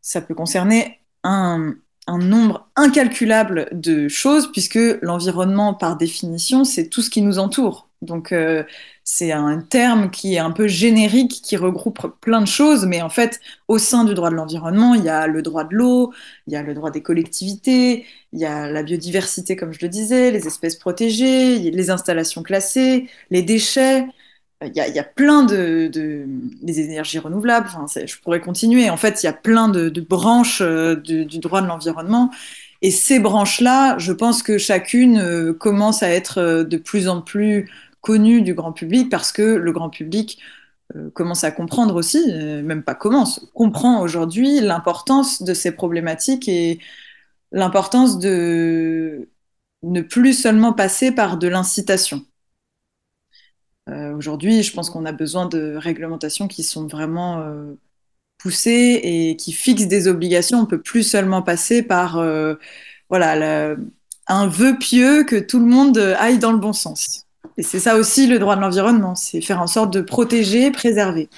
ça 0.00 0.20
peut 0.20 0.34
concerner 0.34 1.00
un, 1.24 1.74
un, 2.06 2.18
nombre 2.18 2.70
incalculable 2.76 3.68
de 3.72 4.08
choses, 4.08 4.52
puisque 4.52 4.78
l'environnement, 5.02 5.74
par 5.74 5.96
définition, 5.96 6.64
c'est 6.64 6.88
tout 6.88 7.02
ce 7.02 7.10
qui 7.10 7.22
nous 7.22 7.38
entoure. 7.38 7.89
Donc, 8.02 8.32
euh, 8.32 8.64
c'est 9.04 9.30
un 9.32 9.60
terme 9.60 10.10
qui 10.10 10.34
est 10.34 10.38
un 10.38 10.52
peu 10.52 10.66
générique, 10.68 11.42
qui 11.42 11.56
regroupe 11.56 11.98
plein 12.20 12.40
de 12.40 12.46
choses, 12.46 12.86
mais 12.86 13.02
en 13.02 13.10
fait, 13.10 13.40
au 13.68 13.78
sein 13.78 14.04
du 14.04 14.14
droit 14.14 14.30
de 14.30 14.36
l'environnement, 14.36 14.94
il 14.94 15.04
y 15.04 15.10
a 15.10 15.26
le 15.26 15.42
droit 15.42 15.64
de 15.64 15.74
l'eau, 15.74 16.12
il 16.46 16.54
y 16.54 16.56
a 16.56 16.62
le 16.62 16.72
droit 16.72 16.90
des 16.90 17.02
collectivités, 17.02 18.06
il 18.32 18.38
y 18.40 18.46
a 18.46 18.70
la 18.70 18.82
biodiversité, 18.82 19.54
comme 19.54 19.72
je 19.72 19.80
le 19.82 19.88
disais, 19.88 20.30
les 20.30 20.46
espèces 20.46 20.76
protégées, 20.76 21.58
les 21.58 21.90
installations 21.90 22.42
classées, 22.42 23.08
les 23.30 23.42
déchets. 23.42 24.06
Il 24.62 24.76
y 24.76 24.80
a, 24.80 24.88
il 24.88 24.94
y 24.94 24.98
a 24.98 25.04
plein 25.04 25.42
de, 25.42 25.88
de, 25.90 26.26
énergies 26.68 27.18
renouvelables. 27.18 27.68
Enfin, 27.74 27.86
je 28.04 28.16
pourrais 28.18 28.40
continuer. 28.40 28.90
En 28.90 28.98
fait, 28.98 29.22
il 29.22 29.26
y 29.26 29.28
a 29.28 29.32
plein 29.32 29.68
de, 29.68 29.88
branches 30.00 30.60
euh, 30.60 30.96
du, 30.96 31.24
droit 31.38 31.62
de 31.62 31.66
l'environnement. 31.66 32.30
Et 32.82 32.90
ces 32.90 33.18
branches-là, 33.18 33.98
je 33.98 34.12
pense 34.12 34.42
que 34.42 34.58
chacune 34.58 35.18
euh, 35.18 35.52
commence 35.52 36.02
à 36.02 36.10
être 36.10 36.38
euh, 36.38 36.64
de 36.64 36.76
plus 36.76 37.08
en 37.08 37.20
plus 37.22 37.70
connu 38.00 38.42
du 38.42 38.54
grand 38.54 38.72
public 38.72 39.10
parce 39.10 39.32
que 39.32 39.42
le 39.42 39.72
grand 39.72 39.90
public 39.90 40.40
euh, 40.96 41.10
commence 41.10 41.44
à 41.44 41.50
comprendre 41.52 41.94
aussi, 41.94 42.18
euh, 42.30 42.62
même 42.62 42.82
pas 42.82 42.94
commence, 42.94 43.46
comprend 43.54 44.00
aujourd'hui 44.02 44.60
l'importance 44.60 45.42
de 45.42 45.54
ces 45.54 45.72
problématiques 45.72 46.48
et 46.48 46.80
l'importance 47.52 48.18
de 48.18 49.28
ne 49.82 50.00
plus 50.02 50.34
seulement 50.34 50.72
passer 50.72 51.12
par 51.12 51.38
de 51.38 51.48
l'incitation. 51.48 52.24
Euh, 53.88 54.14
aujourd'hui, 54.14 54.62
je 54.62 54.72
pense 54.72 54.90
qu'on 54.90 55.04
a 55.06 55.12
besoin 55.12 55.46
de 55.46 55.74
réglementations 55.76 56.48
qui 56.48 56.62
sont 56.64 56.86
vraiment 56.86 57.44
poussées 58.38 59.00
et 59.02 59.36
qui 59.36 59.52
fixent 59.52 59.88
des 59.88 60.08
obligations. 60.08 60.60
On 60.60 60.66
peut 60.66 60.80
plus 60.82 61.02
seulement 61.04 61.42
passer 61.42 61.82
par 61.82 62.22
voilà, 63.08 63.76
un 64.28 64.46
vœu 64.46 64.78
pieux 64.78 65.24
que 65.24 65.36
tout 65.36 65.58
le 65.60 65.66
monde 65.66 65.98
aille 65.98 66.38
dans 66.38 66.52
le 66.52 66.58
bon 66.58 66.72
sens. 66.72 67.26
Et 67.56 67.62
c'est 67.62 67.80
ça 67.80 67.96
aussi 67.96 68.26
le 68.26 68.38
droit 68.38 68.56
de 68.56 68.60
l'environnement, 68.60 69.14
c'est 69.14 69.40
faire 69.40 69.60
en 69.60 69.66
sorte 69.66 69.92
de 69.92 70.00
protéger, 70.00 70.70
préserver 70.70 71.28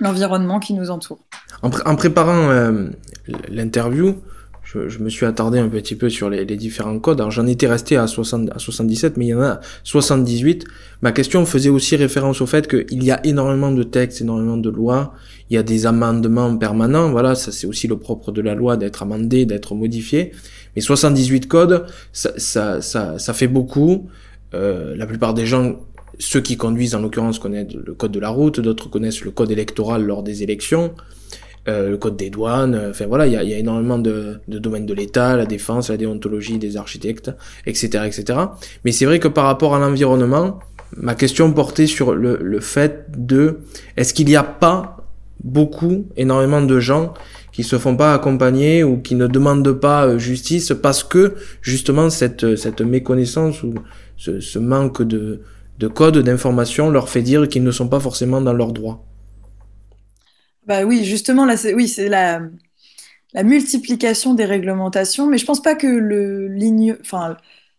l'environnement 0.00 0.58
qui 0.58 0.74
nous 0.74 0.90
entoure. 0.90 1.20
En, 1.62 1.70
pr 1.70 1.82
en 1.86 1.96
préparant 1.96 2.50
euh, 2.50 2.88
l'interview, 3.48 4.16
je, 4.64 4.98
me 4.98 5.10
suis 5.10 5.26
attardé 5.26 5.58
un 5.58 5.68
petit 5.68 5.96
peu 5.96 6.08
sur 6.08 6.30
les, 6.30 6.44
différents 6.56 6.98
codes. 6.98 7.20
Alors 7.20 7.30
j'en 7.30 7.46
étais 7.46 7.66
resté 7.66 7.96
à, 7.96 8.06
60, 8.06 8.50
à 8.54 8.58
77, 8.58 9.16
mais 9.16 9.26
il 9.26 9.28
y 9.28 9.34
en 9.34 9.42
a 9.42 9.60
78. 9.84 10.64
Ma 11.02 11.12
question 11.12 11.44
faisait 11.44 11.68
aussi 11.68 11.96
référence 11.96 12.40
au 12.40 12.46
fait 12.46 12.68
qu'il 12.68 13.02
y 13.02 13.10
a 13.10 13.24
énormément 13.26 13.70
de 13.70 13.82
textes, 13.82 14.20
énormément 14.20 14.56
de 14.56 14.70
lois, 14.70 15.14
il 15.50 15.54
y 15.54 15.58
a 15.58 15.62
des 15.62 15.86
amendements 15.86 16.56
permanents. 16.56 17.10
Voilà, 17.10 17.34
ça 17.34 17.52
c'est 17.52 17.66
aussi 17.66 17.86
le 17.86 17.98
propre 17.98 18.32
de 18.32 18.40
la 18.40 18.54
loi 18.54 18.76
d'être 18.76 19.02
amendé, 19.02 19.44
d'être 19.44 19.74
modifié. 19.74 20.32
Mais 20.74 20.80
78 20.80 21.48
codes, 21.48 21.86
ça, 22.12 22.32
ça, 22.38 22.80
ça 23.18 23.34
fait 23.34 23.48
beaucoup. 23.48 24.08
Euh, 24.54 24.94
la 24.96 25.06
plupart 25.06 25.34
des 25.34 25.46
gens, 25.46 25.76
ceux 26.18 26.40
qui 26.40 26.56
conduisent 26.56 26.94
en 26.94 27.00
l'occurrence, 27.00 27.38
connaissent 27.38 27.74
le 27.74 27.94
code 27.94 28.12
de 28.12 28.20
la 28.20 28.28
route, 28.28 28.60
d'autres 28.60 28.88
connaissent 28.88 29.24
le 29.24 29.30
code 29.30 29.50
électoral 29.50 30.04
lors 30.04 30.22
des 30.22 30.42
élections, 30.42 30.94
euh, 31.68 31.90
le 31.90 31.96
code 31.96 32.16
des 32.16 32.30
douanes, 32.30 32.88
enfin 32.90 33.06
voilà, 33.06 33.26
il 33.26 33.32
y 33.32 33.36
a, 33.36 33.42
y 33.44 33.54
a, 33.54 33.58
énormément 33.58 33.98
de, 33.98 34.40
de 34.48 34.58
domaines 34.58 34.86
de 34.86 34.94
l'État, 34.94 35.36
la 35.36 35.46
défense, 35.46 35.90
la 35.90 35.96
déontologie 35.96 36.58
des 36.58 36.76
architectes, 36.76 37.30
etc. 37.66 38.04
etc. 38.06 38.38
Mais 38.84 38.92
c'est 38.92 39.04
vrai 39.04 39.18
que 39.18 39.28
par 39.28 39.44
rapport 39.44 39.74
à 39.74 39.78
l'environnement, 39.78 40.58
ma 40.96 41.14
question 41.14 41.52
portait 41.52 41.86
sur 41.86 42.14
le, 42.14 42.38
le 42.42 42.60
fait 42.60 43.06
de, 43.16 43.60
est-ce 43.96 44.12
qu'il 44.12 44.26
n'y 44.26 44.36
a 44.36 44.42
pas 44.42 44.98
beaucoup, 45.44 46.06
énormément 46.16 46.62
de 46.62 46.78
gens 46.78 47.14
qui 47.52 47.64
se 47.64 47.78
font 47.78 47.96
pas 47.96 48.14
accompagner 48.14 48.82
ou 48.82 48.98
qui 48.98 49.14
ne 49.14 49.26
demandent 49.26 49.72
pas 49.72 50.16
justice 50.16 50.72
parce 50.82 51.04
que 51.04 51.34
justement 51.60 52.10
cette, 52.10 52.56
cette 52.56 52.80
méconnaissance 52.80 53.62
ou 53.62 53.74
ce, 54.22 54.58
manque 54.58 55.02
de, 55.02 55.42
de 55.78 55.88
code, 55.88 56.18
d'information 56.18 56.90
leur 56.90 57.08
fait 57.08 57.22
dire 57.22 57.48
qu'ils 57.48 57.64
ne 57.64 57.72
sont 57.72 57.88
pas 57.88 58.00
forcément 58.00 58.40
dans 58.40 58.52
leurs 58.52 58.72
droits. 58.72 59.04
Bah 60.66 60.84
oui, 60.84 61.04
justement, 61.04 61.44
là, 61.44 61.56
c'est, 61.56 61.74
oui, 61.74 61.88
c'est 61.88 62.08
la, 62.08 62.40
la 63.34 63.42
multiplication 63.44 64.34
des 64.34 64.44
réglementations, 64.46 65.28
mais 65.28 65.38
je 65.38 65.46
pense 65.46 65.62
pas 65.62 65.74
que 65.76 65.86
le 65.88 66.48
enfin, 67.00 67.36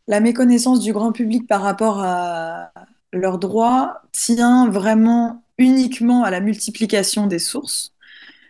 la 0.08 0.20
méconnaissance 0.22 0.82
du 0.82 0.94
grand 0.94 1.12
public 1.14 1.48
par 1.48 1.62
rapport 1.62 2.02
à 2.02 2.72
leurs 3.14 3.40
droits 3.40 4.02
tient 4.14 4.70
vraiment 4.70 5.44
uniquement 5.58 6.24
à 6.24 6.32
la 6.32 6.42
multiplication 6.42 7.28
des 7.28 7.40
sources, 7.40 7.94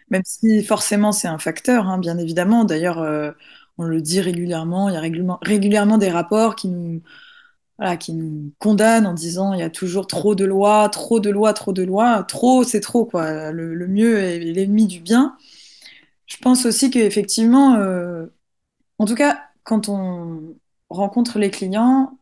même 0.09 0.23
si 0.25 0.63
forcément 0.63 1.11
c'est 1.13 1.27
un 1.29 1.39
facteur, 1.39 1.87
hein, 1.87 1.99
bien 1.99 2.17
évidemment. 2.19 2.65
D'ailleurs, 2.65 2.99
euh, 2.99 3.31
on 3.77 3.85
le 3.85 4.01
dit 4.01 4.21
régulièrement, 4.21 4.89
il 4.89 4.95
y 4.95 4.97
a 4.97 5.01
régulièrement 5.43 5.97
des 5.97 6.11
rapports 6.11 6.55
qui 6.55 6.69
nous 6.69 7.01
qui 7.99 8.13
nous 8.13 8.53
condamne 8.59 9.05
en 9.05 9.13
disant 9.13 9.53
il 9.53 9.59
y 9.59 9.63
a 9.63 9.69
toujours 9.69 10.07
trop 10.07 10.35
de 10.35 10.45
lois, 10.45 10.89
trop 10.89 11.19
de 11.19 11.29
lois, 11.29 11.53
trop 11.53 11.73
de 11.73 11.83
lois. 11.83 12.23
Trop, 12.23 12.63
c'est 12.63 12.79
trop, 12.81 13.05
quoi. 13.05 13.51
Le, 13.51 13.73
le 13.75 13.87
mieux 13.87 14.19
est 14.19 14.39
l'ennemi 14.39 14.87
du 14.87 14.99
bien. 14.99 15.37
Je 16.27 16.37
pense 16.37 16.65
aussi 16.65 16.91
qu'effectivement, 16.91 17.75
euh, 17.75 18.27
en 18.99 19.05
tout 19.05 19.15
cas, 19.15 19.41
quand 19.63 19.89
on 19.89 20.55
rencontre 20.89 21.39
les 21.39 21.51
clients, 21.51 22.17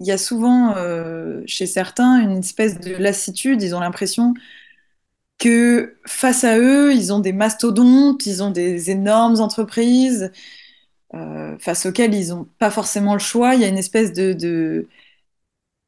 il 0.00 0.06
y 0.06 0.12
a 0.12 0.18
souvent 0.18 0.76
euh, 0.76 1.42
chez 1.46 1.66
certains 1.66 2.20
une 2.20 2.38
espèce 2.38 2.80
de 2.80 2.94
lassitude. 2.96 3.62
Ils 3.62 3.74
ont 3.74 3.80
l'impression 3.80 4.34
que 5.38 5.96
face 6.06 6.44
à 6.44 6.58
eux, 6.58 6.94
ils 6.94 7.12
ont 7.12 7.18
des 7.20 7.32
mastodontes, 7.32 8.24
ils 8.26 8.42
ont 8.42 8.50
des 8.50 8.90
énormes 8.90 9.40
entreprises 9.40 10.32
euh, 11.14 11.56
face 11.58 11.86
auxquels 11.86 12.14
ils 12.14 12.30
n'ont 12.30 12.48
pas 12.58 12.70
forcément 12.70 13.14
le 13.14 13.20
choix. 13.20 13.54
Il 13.54 13.60
y 13.60 13.64
a 13.64 13.68
une 13.68 13.78
espèce 13.78 14.12
de, 14.12 14.32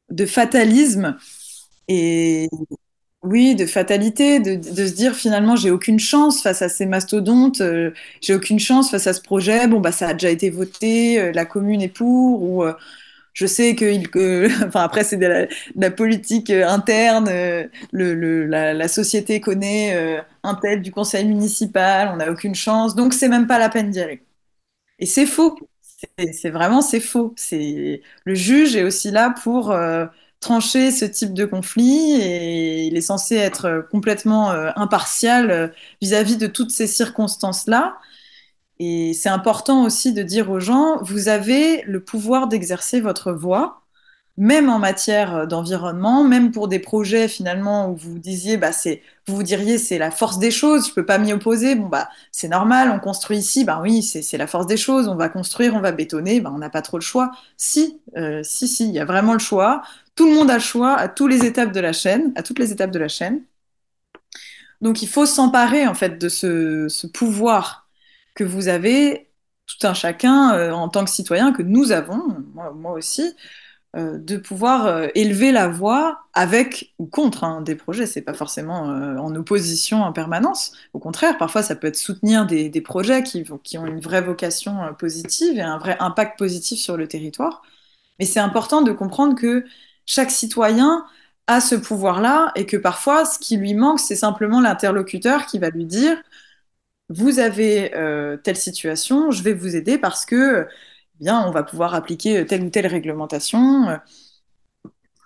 de, 0.09 0.25
fatalisme 0.25 1.17
et 1.87 2.49
oui, 3.23 3.55
de 3.55 3.65
fatalité, 3.65 4.39
de, 4.39 4.55
de, 4.55 4.87
se 4.87 4.93
dire 4.93 5.15
finalement 5.15 5.55
j'ai 5.57 5.71
aucune 5.71 5.99
chance 5.99 6.41
face 6.41 6.61
à 6.61 6.69
ces 6.69 6.85
mastodontes, 6.85 7.61
euh, 7.61 7.91
j'ai 8.21 8.33
aucune 8.33 8.59
chance 8.59 8.89
face 8.91 9.07
à 9.07 9.13
ce 9.13 9.21
projet. 9.21 9.67
Bon 9.67 9.79
bah 9.81 9.91
ça 9.91 10.09
a 10.09 10.13
déjà 10.13 10.29
été 10.29 10.49
voté, 10.49 11.19
euh, 11.19 11.31
la 11.33 11.45
commune 11.45 11.81
est 11.81 11.89
pour 11.89 12.41
ou 12.43 12.63
je 13.33 13.45
sais 13.45 13.75
que, 13.75 13.85
il, 13.85 14.09
que 14.09 14.47
enfin 14.67 14.81
après 14.83 15.03
c'est 15.03 15.17
de 15.17 15.47
la, 15.75 15.91
politique 15.91 16.49
interne, 16.49 17.29
le, 17.91 18.13
le, 18.15 18.45
la, 18.45 18.87
société 18.87 19.41
connaît 19.41 20.21
un 20.43 20.55
tel 20.55 20.81
du 20.81 20.91
conseil 20.91 21.25
municipal, 21.25 22.11
on 22.13 22.17
n'a 22.17 22.31
aucune 22.31 22.55
chance, 22.55 22.95
donc 22.95 23.13
c'est 23.13 23.29
même 23.29 23.47
pas 23.47 23.59
la 23.59 23.69
peine 23.69 23.91
d'y 23.91 24.01
aller. 24.01 24.21
Et 24.99 25.05
c'est 25.05 25.25
faux. 25.25 25.57
C'est 26.33 26.49
vraiment 26.49 26.81
c'est 26.81 26.99
faux. 27.01 27.33
C'est 27.37 28.01
le 28.25 28.35
juge 28.35 28.75
est 28.75 28.83
aussi 28.83 29.11
là 29.11 29.33
pour 29.43 29.71
euh, 29.71 30.05
trancher 30.39 30.91
ce 30.91 31.05
type 31.05 31.33
de 31.33 31.45
conflit 31.45 32.13
et 32.21 32.85
il 32.87 32.95
est 32.97 33.01
censé 33.01 33.35
être 33.35 33.87
complètement 33.91 34.51
euh, 34.51 34.71
impartial 34.75 35.73
vis-à-vis 36.01 36.35
-vis 36.35 36.39
de 36.39 36.47
toutes 36.47 36.71
ces 36.71 36.87
circonstances-là. 36.87 37.97
Et 38.79 39.13
c'est 39.13 39.29
important 39.29 39.83
aussi 39.85 40.13
de 40.13 40.23
dire 40.23 40.49
aux 40.51 40.59
gens, 40.59 41.01
vous 41.03 41.27
avez 41.29 41.83
le 41.83 42.03
pouvoir 42.03 42.47
d'exercer 42.47 43.01
votre 43.01 43.31
voix 43.33 43.81
même 44.39 44.69
en 44.69 44.79
matière 44.79 45.47
d'environnement, 45.47 46.23
même 46.23 46.51
pour 46.51 46.69
des 46.69 46.79
projets 46.79 47.27
finalement 47.27 47.89
où 47.89 47.95
vous 47.97 48.19
disiez, 48.19 48.55
bah 48.55 48.71
vous 49.27 49.35
vous 49.35 49.43
diriez 49.43 49.77
c'est 49.77 49.97
la 49.97 50.11
force 50.11 50.39
des 50.39 50.49
choses, 50.49 50.87
je 50.87 50.93
peux 50.93 51.05
pas 51.05 51.17
m'y 51.17 51.33
opposer, 51.33 51.75
bon 51.75 51.87
bah 51.87 52.09
c'est 52.31 52.47
normal, 52.47 52.89
on 52.95 52.99
construit 52.99 53.37
ici, 53.37 53.65
bah 53.65 53.79
oui 53.83 54.01
c'est 54.01 54.37
la 54.37 54.47
force 54.47 54.65
des 54.65 54.77
choses, 54.77 55.09
on 55.09 55.15
va 55.15 55.27
construire, 55.27 55.75
on 55.75 55.81
va 55.81 55.91
bétonner, 55.91 56.39
bah 56.39 56.51
on 56.55 56.57
n'a 56.57 56.69
pas 56.69 56.81
trop 56.81 56.97
le 56.97 57.03
choix. 57.03 57.31
Si, 57.57 57.99
euh, 58.15 58.41
si, 58.43 58.69
si, 58.69 58.87
il 58.87 58.95
y 58.95 58.99
a 58.99 59.05
vraiment 59.05 59.33
le 59.33 59.39
choix. 59.39 59.81
Tout 60.15 60.27
le 60.27 60.35
monde 60.35 60.49
a 60.49 60.55
le 60.55 60.59
choix 60.61 60.95
à 60.95 61.09
toutes 61.09 61.31
les 61.31 61.45
étapes 61.45 61.73
de 61.73 61.79
la 61.81 61.93
chaîne, 61.93 62.31
à 62.35 62.43
toutes 62.43 62.59
les 62.59 62.71
étapes 62.71 62.91
de 62.91 62.99
la 62.99 63.09
chaîne. 63.09 63.43
Donc 64.81 65.01
il 65.01 65.09
faut 65.09 65.25
s'emparer 65.25 65.87
en 65.87 65.93
fait 65.93 66.17
de 66.17 66.29
ce, 66.29 67.07
pouvoir 67.07 67.89
que 68.35 68.43
vous 68.43 68.69
avez, 68.69 69.29
tout 69.67 69.85
un 69.85 69.93
chacun 69.93 70.53
euh, 70.53 70.71
en 70.71 70.89
tant 70.89 71.03
que 71.03 71.11
citoyen 71.11 71.51
que 71.51 71.61
nous 71.61 71.91
avons, 71.91 72.37
moi, 72.53 72.93
aussi 72.93 73.23
euh, 73.23 73.33
de 73.95 74.37
pouvoir 74.37 74.85
euh, 74.85 75.07
élever 75.15 75.51
la 75.51 75.67
voix 75.67 76.21
avec 76.33 76.93
ou 76.99 77.07
contre 77.07 77.43
hein, 77.43 77.61
des 77.61 77.75
projets. 77.75 78.05
C'est 78.05 78.21
pas 78.21 78.33
forcément 78.33 78.89
euh, 78.91 79.17
en 79.17 79.33
opposition 79.35 80.03
en 80.03 80.13
permanence. 80.13 80.73
Au 80.93 80.99
contraire, 80.99 81.37
parfois 81.37 81.63
ça 81.63 81.75
peut 81.75 81.87
être 81.87 81.95
soutenir 81.95 82.45
des, 82.45 82.69
projets 82.81 83.23
qui, 83.23 83.43
ont 83.77 83.85
une 83.85 83.99
vraie 83.99 84.21
vocation 84.21 84.83
euh, 84.83 84.91
positive 84.91 85.57
et 85.57 85.61
un 85.61 85.77
vrai 85.79 85.97
impact 85.99 86.37
positif 86.37 86.79
sur 86.79 86.97
le 86.97 87.07
territoire. 87.07 87.63
Mais 88.19 88.25
c'est 88.25 88.39
important 88.39 88.81
de 88.81 88.91
comprendre 88.91 89.35
que 89.35 89.65
chaque 90.05 90.31
citoyen 90.31 91.05
a 91.47 91.61
ce 91.61 91.75
pouvoir-là 91.75 92.51
et 92.55 92.65
que 92.65 92.77
parfois 92.77 93.25
ce 93.25 93.39
qui 93.39 93.57
lui 93.57 93.73
manque, 93.73 93.99
c'est 93.99 94.15
simplement 94.15 94.61
l'interlocuteur 94.61 95.45
qui 95.47 95.59
va 95.59 95.69
lui 95.71 95.85
dire 95.85 96.17
vous 97.09 97.39
avez 97.39 97.95
euh, 97.95 98.37
telle 98.37 98.55
situation, 98.55 99.31
je 99.31 99.43
vais 99.43 99.53
vous 99.53 99.75
aider 99.75 99.97
parce 99.97 100.25
que 100.25 100.67
bien, 101.19 101.45
on 101.47 101.51
va 101.51 101.63
pouvoir 101.63 101.93
appliquer 101.95 102.45
telle 102.45 102.63
ou 102.63 102.69
telle 102.69 102.87
réglementation. 102.87 103.87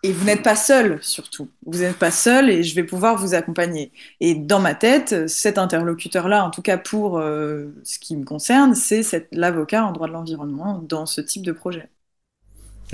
Et 0.05 0.11
vous 0.11 0.25
n'êtes 0.25 0.43
pas 0.43 0.57
seul, 0.57 0.99
surtout. 1.01 1.49
Vous 1.65 1.79
n'êtes 1.79 1.97
pas 1.97 2.11
seul 2.11 2.49
et 2.49 2.61
je 2.63 2.75
vais 2.75 2.83
pouvoir 2.83 3.15
vous 3.17 3.35
accompagner. 3.35 3.93
Et 4.19 4.35
dans 4.35 4.59
ma 4.59 4.75
tête, 4.75 5.29
cet 5.29 5.57
interlocuteur-là, 5.57 6.43
en 6.43 6.49
tout 6.51 6.61
cas 6.61 6.77
pour 6.77 7.19
euh, 7.19 7.73
ce 7.83 7.99
qui 7.99 8.17
me 8.17 8.25
concerne, 8.25 8.75
c'est 8.75 9.29
l'avocat 9.31 9.85
en 9.85 9.93
droit 9.93 10.07
de 10.07 10.13
l'environnement 10.13 10.83
dans 10.87 11.05
ce 11.05 11.21
type 11.21 11.45
de 11.45 11.53
projet. 11.53 11.89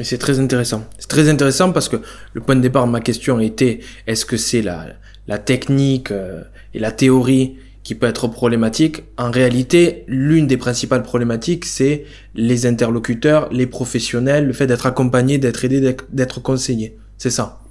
c'est 0.03 0.20
très 0.20 0.39
intéressant. 0.39 0.86
C'est 1.00 1.10
très 1.10 1.29
intéressant 1.29 1.72
parce 1.72 1.89
que 1.89 1.98
le 2.34 2.41
point 2.41 2.56
de 2.56 2.62
départ 2.62 2.86
de 2.86 2.91
ma 2.91 3.01
question 3.01 3.39
était 3.39 3.79
est-ce 4.06 4.25
que 4.25 4.38
c'est 4.38 4.62
la, 4.62 4.86
la 5.27 5.39
technique 5.39 6.12
euh, 6.12 6.44
et 6.75 6.79
la 6.79 6.91
théorie 6.91 7.58
qui 7.89 7.96
peut 7.96 8.05
être 8.05 8.27
problématique 8.27 9.01
En 9.17 9.31
réalité, 9.31 10.03
l'une 10.05 10.46
des 10.46 10.58
principales 10.58 11.01
problématiques, 11.01 11.65
c'est 11.65 12.05
les 12.36 12.67
interlocuteurs, 12.67 13.51
les 13.51 13.65
professionnels, 13.65 14.46
le 14.46 14.53
fait 14.53 14.67
d'être 14.67 14.86
accompagné, 14.86 15.39
d'être 15.39 15.65
aidé, 15.65 15.98
d'être 16.10 16.39
conseillé. 16.39 17.00
C'est 17.17 17.31
ça. 17.31 17.62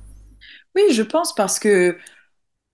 Oui, 0.74 0.82
je 0.90 1.02
pense 1.04 1.36
parce 1.36 1.60
que 1.60 1.96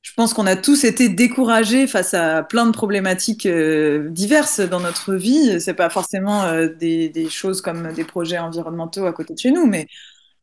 je 0.00 0.12
pense 0.16 0.32
qu'on 0.32 0.46
a 0.46 0.56
tous 0.56 0.84
été 0.84 1.10
découragés 1.10 1.86
face 1.86 2.14
à 2.14 2.42
plein 2.42 2.64
de 2.64 2.72
problématiques 2.72 3.44
euh, 3.44 4.08
diverses 4.08 4.60
dans 4.60 4.80
notre 4.80 5.12
vie. 5.12 5.60
C'est 5.60 5.74
pas 5.74 5.90
forcément 5.90 6.44
euh, 6.44 6.68
des, 6.68 7.10
des, 7.10 7.28
choses 7.28 7.60
comme 7.60 7.92
des 7.92 8.04
projets 8.04 8.38
environnementaux 8.38 9.04
à 9.04 9.12
côté 9.12 9.34
de 9.34 9.38
chez 9.38 9.50
nous, 9.50 9.66
mais 9.66 9.86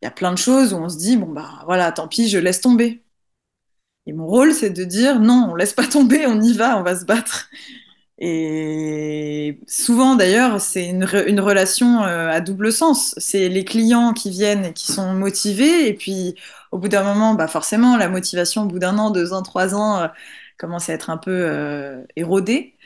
il 0.03 0.05
y 0.05 0.07
a 0.07 0.11
plein 0.11 0.33
de 0.33 0.37
choses 0.37 0.71
où 0.71 0.77
on 0.77 0.87
se 0.87 0.99
dit 0.99 1.17
bon 1.17 1.31
bah 1.31 1.63
voilà, 1.65 1.91
tant 1.91 2.07
pis, 2.07 2.29
je 2.29 2.37
laisse 2.37 2.61
tomber. 2.61 3.01
Et 4.07 4.13
mon 4.13 4.25
rôle, 4.25 4.53
c'est 4.53 4.71
de 4.71 4.83
dire 4.83 5.19
non, 5.19 5.49
on 5.51 5.55
laisse 5.55 5.73
pas 5.73 5.87
tomber, 5.87 6.25
on 6.27 6.41
y 6.41 6.53
va, 6.53 6.77
on 6.79 6.83
va 6.83 6.99
se 6.99 7.05
battre. 7.05 7.49
Et 8.23 9.59
souvent, 9.67 10.15
d'ailleurs, 10.15 10.61
c'est 10.61 10.87
une, 10.87 11.03
relation 11.39 12.03
euh, 12.03 12.29
à 12.29 12.39
double 12.39 12.71
sens. 12.71 13.15
C'est 13.17 13.49
les 13.49 13.65
clients 13.65 14.13
qui 14.13 14.29
viennent 14.29 14.65
et 14.65 14.73
qui 14.73 14.91
sont 14.91 15.13
motivés, 15.15 15.87
et 15.87 15.93
puis 15.95 16.35
au 16.71 16.77
bout 16.77 16.87
d'un 16.87 17.03
moment, 17.03 17.33
bah 17.33 17.47
forcément, 17.47 17.97
la 17.97 18.09
motivation, 18.09 18.63
au 18.63 18.65
bout 18.67 18.79
d'un 18.79 18.97
an, 18.99 19.09
deux 19.09 19.33
ans, 19.33 19.41
trois 19.41 19.73
ans, 19.75 20.01
euh, 20.01 20.07
commence 20.59 20.89
à 20.89 20.93
être 20.93 21.09
un 21.09 21.17
peu 21.17 21.31
euh, 21.31 22.03
érodée, 22.15 22.77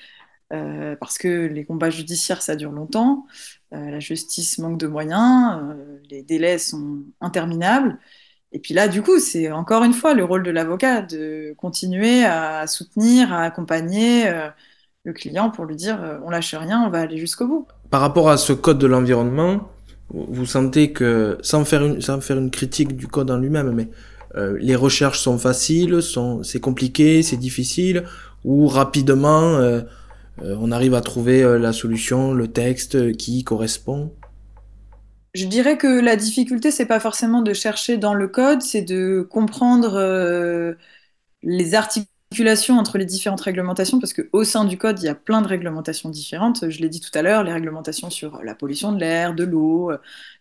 parce 0.99 1.17
que 1.17 1.47
les 1.47 1.65
combats 1.65 1.89
judiciaires, 1.89 2.41
ça 2.41 2.55
dure 2.55 2.71
longtemps, 2.71 3.25
la 3.71 3.99
justice 3.99 4.57
manque 4.57 4.79
de 4.79 4.87
moyens, 4.87 5.75
les 6.09 6.23
délais 6.23 6.57
sont 6.59 7.03
interminables. 7.19 7.99
Et 8.55 8.59
puis 8.59 8.73
là, 8.73 8.87
du 8.87 9.01
coup, 9.01 9.19
c'est 9.19 9.51
encore 9.51 9.83
une 9.83 9.93
fois 9.93 10.13
le 10.13 10.23
rôle 10.23 10.41
de 10.41 10.49
l'avocat 10.49 11.01
de 11.01 11.53
continuer 11.57 12.23
à 12.23 12.65
soutenir, 12.67 13.31
à 13.33 13.41
accompagner 13.41 14.23
le 15.03 15.13
client 15.13 15.49
pour 15.49 15.65
lui 15.65 15.75
dire 15.75 15.99
on 16.25 16.29
lâche 16.29 16.55
rien, 16.55 16.81
on 16.81 16.89
va 16.89 17.01
aller 17.01 17.17
jusqu'au 17.17 17.47
bout. 17.47 17.67
Par 17.89 17.99
rapport 17.99 18.29
à 18.29 18.37
ce 18.37 18.53
code 18.53 18.79
de 18.79 18.87
l'environnement, 18.87 19.69
vous 20.09 20.45
sentez 20.45 20.91
que, 20.93 21.37
sans 21.41 21.65
faire 21.65 21.83
une, 21.83 22.01
sans 22.01 22.21
faire 22.21 22.37
une 22.37 22.51
critique 22.51 22.95
du 22.95 23.07
code 23.07 23.31
en 23.31 23.37
lui-même, 23.37 23.71
mais 23.71 23.89
euh, 24.35 24.57
les 24.59 24.75
recherches 24.75 25.19
sont 25.19 25.37
faciles, 25.37 26.01
sont, 26.01 26.43
c'est 26.43 26.59
compliqué, 26.59 27.23
c'est 27.23 27.37
difficile, 27.37 28.03
ou 28.43 28.67
rapidement 28.67 29.55
euh, 29.55 29.81
euh, 30.43 30.57
on 30.59 30.71
arrive 30.71 30.93
à 30.93 31.01
trouver 31.01 31.41
la 31.57 31.71
solution, 31.71 32.33
le 32.33 32.47
texte 32.49 33.15
qui 33.17 33.43
correspond? 33.43 34.11
Je 35.35 35.45
dirais 35.47 35.77
que 35.77 35.87
la 36.01 36.15
difficulté, 36.15 36.71
c'est 36.71 36.87
pas 36.87 36.99
forcément 36.99 37.43
de 37.43 37.53
chercher 37.53 37.97
dans 37.97 38.15
le 38.15 38.27
code, 38.27 38.63
c'est 38.63 38.81
de 38.81 39.21
comprendre 39.29 40.75
les 41.43 41.75
articles 41.75 42.09
entre 42.69 42.97
les 42.97 43.05
différentes 43.05 43.41
réglementations, 43.41 43.99
parce 43.99 44.13
qu'au 44.13 44.43
sein 44.43 44.65
du 44.65 44.77
code, 44.77 44.99
il 45.01 45.05
y 45.05 45.09
a 45.09 45.15
plein 45.15 45.41
de 45.41 45.47
réglementations 45.47 46.09
différentes. 46.09 46.69
Je 46.69 46.81
l'ai 46.81 46.89
dit 46.89 46.99
tout 46.99 47.11
à 47.17 47.21
l'heure, 47.21 47.43
les 47.43 47.53
réglementations 47.53 48.09
sur 48.09 48.43
la 48.43 48.55
pollution 48.55 48.91
de 48.91 48.99
l'air, 48.99 49.33
de 49.35 49.45
l'eau, 49.45 49.91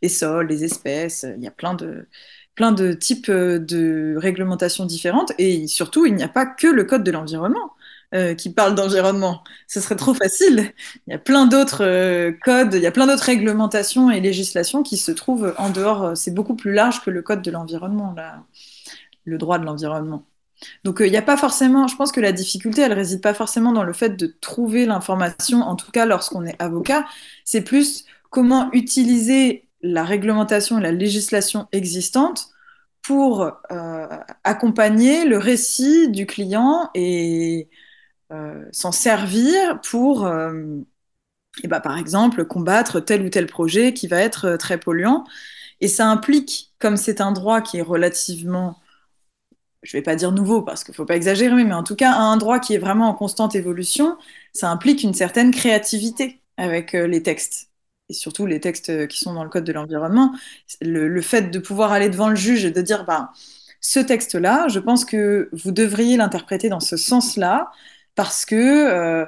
les 0.02 0.08
sols, 0.08 0.48
les 0.48 0.64
espèces, 0.64 1.24
il 1.36 1.42
y 1.42 1.46
a 1.46 1.52
plein 1.52 1.74
de, 1.74 2.08
plein 2.56 2.72
de 2.72 2.94
types 2.94 3.30
de 3.30 4.16
réglementations 4.18 4.86
différentes. 4.86 5.32
Et 5.38 5.68
surtout, 5.68 6.06
il 6.06 6.14
n'y 6.16 6.24
a 6.24 6.28
pas 6.28 6.46
que 6.46 6.66
le 6.66 6.84
code 6.84 7.04
de 7.04 7.12
l'environnement. 7.12 7.73
Euh, 8.14 8.36
qui 8.36 8.50
parle 8.50 8.76
d'environnement. 8.76 9.42
Ce 9.66 9.80
serait 9.80 9.96
trop 9.96 10.14
facile. 10.14 10.72
Il 11.06 11.10
y 11.10 11.14
a 11.14 11.18
plein 11.18 11.46
d'autres 11.46 11.82
euh, 11.84 12.30
codes, 12.44 12.74
il 12.74 12.80
y 12.80 12.86
a 12.86 12.92
plein 12.92 13.08
d'autres 13.08 13.24
réglementations 13.24 14.08
et 14.08 14.20
législations 14.20 14.84
qui 14.84 14.98
se 14.98 15.10
trouvent 15.10 15.52
en 15.58 15.68
dehors. 15.68 16.16
C'est 16.16 16.32
beaucoup 16.32 16.54
plus 16.54 16.72
large 16.72 17.02
que 17.02 17.10
le 17.10 17.22
code 17.22 17.42
de 17.42 17.50
l'environnement, 17.50 18.14
le 19.24 19.36
droit 19.36 19.58
de 19.58 19.64
l'environnement. 19.64 20.24
Donc 20.84 20.98
il 21.00 21.06
euh, 21.06 21.10
n'y 21.10 21.16
a 21.16 21.22
pas 21.22 21.36
forcément, 21.36 21.88
je 21.88 21.96
pense 21.96 22.12
que 22.12 22.20
la 22.20 22.30
difficulté, 22.30 22.82
elle 22.82 22.92
réside 22.92 23.20
pas 23.20 23.34
forcément 23.34 23.72
dans 23.72 23.82
le 23.82 23.92
fait 23.92 24.10
de 24.10 24.26
trouver 24.40 24.86
l'information, 24.86 25.62
en 25.62 25.74
tout 25.74 25.90
cas 25.90 26.06
lorsqu'on 26.06 26.46
est 26.46 26.60
avocat, 26.62 27.04
c'est 27.44 27.62
plus 27.62 28.04
comment 28.30 28.70
utiliser 28.72 29.66
la 29.82 30.04
réglementation 30.04 30.78
et 30.78 30.82
la 30.82 30.92
législation 30.92 31.66
existante 31.72 32.48
pour 33.02 33.50
euh, 33.70 34.06
accompagner 34.44 35.26
le 35.26 35.36
récit 35.36 36.08
du 36.08 36.26
client 36.26 36.90
et 36.94 37.68
euh, 37.70 37.83
s'en 38.72 38.92
servir 38.92 39.80
pour, 39.82 40.28
et 41.62 41.68
bah, 41.68 41.80
par 41.80 41.98
exemple, 41.98 42.44
combattre 42.44 43.00
tel 43.00 43.22
ou 43.22 43.28
tel 43.28 43.46
projet 43.46 43.92
qui 43.94 44.08
va 44.08 44.20
être 44.20 44.56
très 44.56 44.78
polluant. 44.78 45.24
Et 45.80 45.88
ça 45.88 46.08
implique, 46.08 46.72
comme 46.78 46.96
c'est 46.96 47.20
un 47.20 47.32
droit 47.32 47.60
qui 47.60 47.78
est 47.78 47.82
relativement 47.82 48.80
je 49.84 49.92
vais 49.96 50.02
pas 50.02 50.16
dire 50.16 50.32
nouveau 50.32 50.62
parce 50.62 50.82
qu'il 50.82 50.94
faut 50.94 51.04
pas 51.04 51.16
exagérer, 51.16 51.62
mais 51.62 51.74
en 51.74 51.84
tout 51.84 51.94
cas, 51.94 52.12
un 52.14 52.36
droit 52.36 52.58
qui 52.58 52.74
est 52.74 52.78
vraiment 52.78 53.08
en 53.08 53.14
constante 53.14 53.54
évolution, 53.54 54.16
ça 54.52 54.70
implique 54.70 55.02
une 55.02 55.14
certaine 55.14 55.50
créativité 55.52 56.40
avec 56.56 56.94
euh, 56.94 57.06
les 57.06 57.22
textes. 57.22 57.70
Et 58.08 58.14
surtout 58.14 58.46
les 58.46 58.60
textes 58.60 58.90
euh, 58.90 59.06
qui 59.06 59.18
sont 59.18 59.34
dans 59.34 59.44
le 59.44 59.50
code 59.50 59.64
de 59.64 59.72
l'environnement. 59.72 60.34
Le, 60.80 61.20
fait 61.20 61.50
de 61.50 61.58
pouvoir 61.58 61.92
aller 61.92 62.08
devant 62.08 62.28
le 62.28 62.36
juge 62.36 62.64
et 62.64 62.70
de 62.70 62.80
dire, 62.80 63.04
bah, 63.04 63.30
ce 63.80 64.00
texte-là, 64.00 64.68
je 64.68 64.78
pense 64.80 65.04
que 65.04 65.50
vous 65.52 65.70
devriez 65.72 66.16
l'interpréter 66.16 66.68
dans 66.70 66.80
ce 66.80 66.96
sens-là 66.96 67.70
parce 68.14 68.44
que 68.44 68.54
euh, 68.54 69.26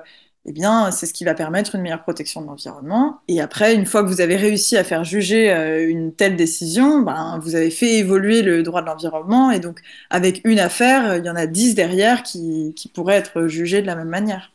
eh 0.48 0.52
bien, 0.52 0.92
c'est 0.92 1.06
ce 1.06 1.12
qui 1.12 1.24
va 1.24 1.34
permettre 1.34 1.74
une 1.74 1.82
meilleure 1.82 2.02
protection 2.02 2.40
de 2.40 2.46
l'environnement. 2.46 3.20
Et 3.26 3.40
après, 3.40 3.74
une 3.74 3.84
fois 3.84 4.04
que 4.04 4.08
vous 4.08 4.20
avez 4.20 4.36
réussi 4.36 4.76
à 4.76 4.84
faire 4.84 5.02
juger 5.02 5.52
euh, 5.52 5.88
une 5.88 6.14
telle 6.14 6.36
décision, 6.36 7.00
ben, 7.02 7.40
vous 7.42 7.56
avez 7.56 7.70
fait 7.70 7.94
évoluer 7.94 8.42
le 8.42 8.62
droit 8.62 8.80
de 8.80 8.86
l'environnement. 8.86 9.50
Et 9.50 9.58
donc, 9.58 9.80
avec 10.08 10.42
une 10.44 10.60
affaire, 10.60 11.16
il 11.16 11.24
y 11.24 11.30
en 11.30 11.34
a 11.34 11.46
dix 11.46 11.74
derrière 11.74 12.22
qui, 12.22 12.72
pourraient 12.94 13.16
être 13.16 13.48
jugées 13.48 13.82
de 13.82 13.86
la 13.88 13.96
même 13.96 14.08
manière. 14.08 14.52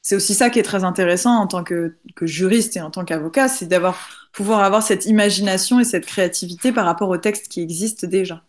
C'est 0.00 0.16
aussi 0.16 0.32
ça 0.32 0.48
qui 0.48 0.58
est 0.58 0.62
très 0.62 0.84
intéressant 0.84 1.36
en 1.36 1.46
tant 1.46 1.64
que, 1.64 1.96
que 2.14 2.26
juriste 2.26 2.76
et 2.78 2.80
en 2.80 2.90
tant 2.90 3.04
qu'avocat, 3.04 3.48
c'est 3.48 3.66
d'avoir 3.66 4.08
pouvoir 4.32 4.60
avoir 4.60 4.82
cette 4.82 5.04
imagination 5.04 5.80
et 5.80 5.84
cette 5.84 6.06
créativité 6.06 6.72
par 6.72 6.86
rapport 6.86 7.10
aux 7.10 7.18
textes 7.18 7.48
qui 7.48 7.60
existent 7.60 8.06
déjà. 8.06 8.42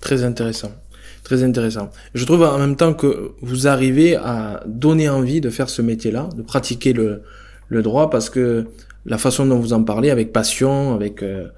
Très 0.00 0.24
intéressant. 0.24 0.72
Très 1.22 1.44
intéressant. 1.44 1.90
Je 2.14 2.24
trouve 2.24 2.42
en 2.42 2.58
même 2.58 2.76
temps 2.76 2.94
que 2.94 3.32
vous 3.42 3.68
arrivez 3.68 4.16
à 4.16 4.62
donner 4.66 5.08
envie 5.08 5.40
de 5.40 5.50
faire 5.50 5.70
ce 5.70 5.80
métier-là, 5.80 6.28
de 6.36 6.42
pratiquer 6.42 6.92
le, 6.92 7.22
droit, 7.70 8.10
parce 8.10 8.28
que 8.28 8.66
la 9.06 9.18
façon 9.18 9.46
dont 9.46 9.58
vous 9.58 9.72
en 9.72 9.84
parlez, 9.84 10.10
avec 10.10 10.32
passion, 10.32 10.94
avec, 10.94 11.22
euh, 11.22 11.48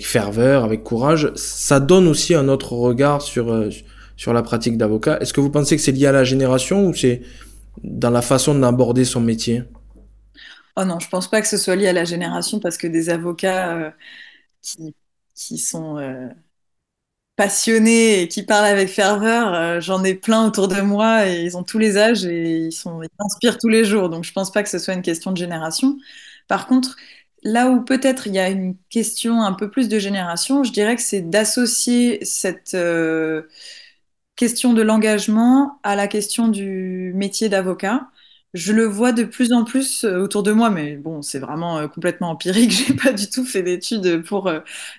ferveur, 0.00 0.64
avec 0.64 0.84
courage, 0.84 1.32
ça 1.34 1.80
donne 1.80 2.06
aussi 2.06 2.34
un 2.34 2.48
autre 2.48 2.72
regard 2.72 3.20
sur, 3.20 3.52
euh, 3.52 3.68
sur 4.16 4.32
la 4.32 4.42
pratique 4.42 4.78
d'avocat. 4.78 5.18
Est-ce 5.20 5.32
que 5.32 5.40
vous 5.40 5.50
pensez 5.50 5.76
que 5.76 5.82
c'est 5.82 5.92
lié 5.92 6.06
à 6.06 6.12
la 6.12 6.24
génération 6.24 6.86
ou 6.86 6.94
c'est 6.94 7.22
dans 7.82 8.10
la 8.10 8.22
façon 8.22 8.54
d'aborder 8.54 9.04
son 9.04 9.20
métier? 9.20 9.64
Oh 10.76 10.84
non, 10.84 11.00
je 11.00 11.08
pense 11.08 11.28
pas 11.28 11.42
que 11.42 11.48
ce 11.48 11.56
soit 11.56 11.74
lié 11.74 11.88
à 11.88 11.92
la 11.92 12.04
génération 12.04 12.60
parce 12.60 12.78
que 12.78 12.86
des 12.86 13.10
avocats 13.10 13.76
euh, 13.76 13.90
qui 15.34 15.58
sont 15.58 15.98
passionnés 17.40 18.20
et 18.20 18.28
qui 18.28 18.42
parlent 18.42 18.66
avec 18.66 18.90
ferveur, 18.90 19.54
euh, 19.54 19.80
j'en 19.80 20.04
ai 20.04 20.14
plein 20.14 20.46
autour 20.46 20.68
de 20.68 20.82
moi 20.82 21.26
et 21.26 21.42
ils 21.42 21.56
ont 21.56 21.62
tous 21.62 21.78
les 21.78 21.96
âges 21.96 22.26
et 22.26 22.66
ils, 22.66 22.72
sont, 22.72 23.00
inspirent 23.18 23.56
tous 23.56 23.70
les 23.70 23.82
jours. 23.82 24.10
Donc 24.10 24.24
je 24.24 24.32
pense 24.34 24.52
pas 24.52 24.62
que 24.62 24.68
ce 24.68 24.78
soit 24.78 24.92
une 24.92 25.00
question 25.00 25.32
de 25.32 25.38
génération. 25.38 25.96
Par 26.48 26.66
contre, 26.66 26.96
là 27.42 27.70
où 27.70 27.82
peut-être 27.82 28.26
il 28.26 28.34
y 28.34 28.38
a 28.38 28.50
une 28.50 28.76
question 28.90 29.40
un 29.42 29.54
peu 29.54 29.70
plus 29.70 29.88
de 29.88 29.98
génération, 29.98 30.64
je 30.64 30.72
dirais 30.72 30.96
que 30.96 31.02
c'est 31.02 31.22
d'associer 31.22 32.22
cette 32.26 32.74
euh, 32.74 33.44
question 34.36 34.74
de 34.74 34.82
l'engagement 34.82 35.80
à 35.82 35.96
la 35.96 36.08
question 36.08 36.48
du 36.48 37.12
métier 37.14 37.48
d'avocat. 37.48 38.10
Je 38.52 38.74
le 38.74 38.84
vois 38.84 39.12
de 39.12 39.24
plus 39.24 39.54
en 39.54 39.64
plus 39.64 40.04
euh, 40.04 40.20
autour 40.20 40.42
de 40.42 40.52
moi, 40.52 40.68
mais 40.68 40.96
bon, 40.96 41.22
c'est 41.22 41.38
vraiment 41.38 41.88
complètement 41.88 42.28
empirique. 42.32 42.70
J'ai 42.86 42.92
pas 42.94 43.14
du 43.14 43.30
tout 43.30 43.46
fait 43.46 43.62
d'études 43.62 44.24
pour 44.26 44.52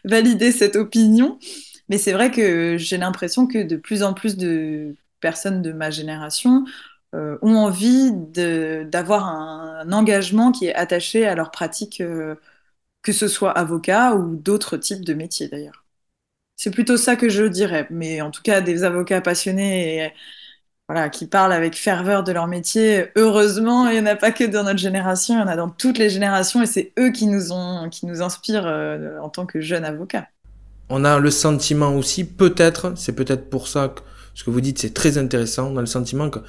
valider 0.06 0.52
cette 0.52 0.76
opinion. 0.76 1.38
Mais 1.92 1.98
c'est 1.98 2.14
vrai 2.14 2.32
que 2.32 2.78
j'ai 2.78 2.98
l'impression 2.98 3.48
que 3.48 3.60
de 3.64 3.76
plus 3.78 4.04
en 4.04 4.14
plus 4.14 4.38
de 4.38 4.96
personnes 5.20 5.62
de 5.62 5.74
ma 5.74 5.92
génération 5.92 6.66
euh, 7.16 7.38
ont 7.42 7.58
envie 7.58 8.12
d'avoir 8.14 9.28
un, 9.28 9.92
engagement 9.92 10.52
qui 10.54 10.68
est 10.68 10.76
attaché 10.76 11.28
à 11.28 11.36
leur 11.36 11.52
pratique, 11.52 12.02
euh, 12.02 12.36
que 13.04 13.14
ce 13.14 13.28
soit 13.28 13.52
avocat 13.52 14.16
ou 14.16 14.36
d'autres 14.38 14.78
types 14.78 15.06
de 15.06 15.14
métiers 15.14 15.50
d'ailleurs. 15.50 15.86
C'est 16.58 16.72
plutôt 16.72 16.98
ça 16.98 17.16
que 17.18 17.30
je 17.30 17.46
dirais. 17.46 17.88
Mais 17.92 18.22
en 18.22 18.32
tout 18.32 18.44
cas, 18.44 18.62
des 18.62 18.84
avocats 18.84 19.22
passionnés 19.22 20.14
voilà, 20.90 21.10
qui 21.10 21.28
parlent 21.28 21.54
avec 21.54 21.76
ferveur 21.76 22.24
de 22.24 22.32
leur 22.34 22.48
métier. 22.48 23.12
Heureusement, 23.18 23.90
il 23.90 23.96
n'y 23.96 24.02
en 24.02 24.12
a 24.12 24.16
pas 24.16 24.32
que 24.32 24.46
dans 24.46 24.64
notre 24.64 24.80
génération, 24.80 25.36
il 25.36 25.40
y 25.40 25.44
en 25.44 25.48
a 25.48 25.56
dans 25.58 25.70
toutes 25.70 25.98
les 25.98 26.10
générations 26.10 26.62
et 26.64 26.68
c'est 26.68 26.94
eux 27.00 27.12
qui 27.12 27.28
nous, 27.28 27.52
ont, 27.54 27.90
qui 27.90 28.06
nous 28.06 28.22
inspirent 28.22 28.68
euh, 28.68 29.20
en 29.20 29.30
tant 29.30 29.46
que 29.46 29.62
jeunes 29.62 29.86
avocats 29.86 30.30
on 30.92 31.04
a 31.06 31.20
le 31.20 31.32
sentiment 31.32 31.96
aussi, 31.96 32.24
peut-être, 32.24 32.94
c'est 32.96 33.14
peut-être 33.14 33.50
pour 33.50 33.68
ça 33.68 33.88
que 33.90 34.02
ce 34.34 34.44
que 34.44 34.50
vous 34.50 34.62
dites 34.62 34.80
c'est 34.80 34.94
très 34.94 35.18
intéressant, 35.18 35.72
on 35.74 35.78
a 35.78 35.82
le 35.82 35.88
sentiment 35.88 36.30
que 36.30 36.40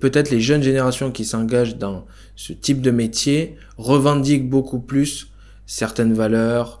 peut-être 0.00 0.30
les 0.30 0.40
jeunes 0.40 0.62
générations 0.62 1.10
qui 1.10 1.24
s'engagent 1.24 1.76
dans 1.76 2.06
ce 2.36 2.52
type 2.52 2.82
de 2.82 2.90
métier 2.90 3.56
revendiquent 3.78 4.48
beaucoup 4.48 4.78
plus 4.78 5.28
certaines 5.66 6.14
valeurs, 6.14 6.80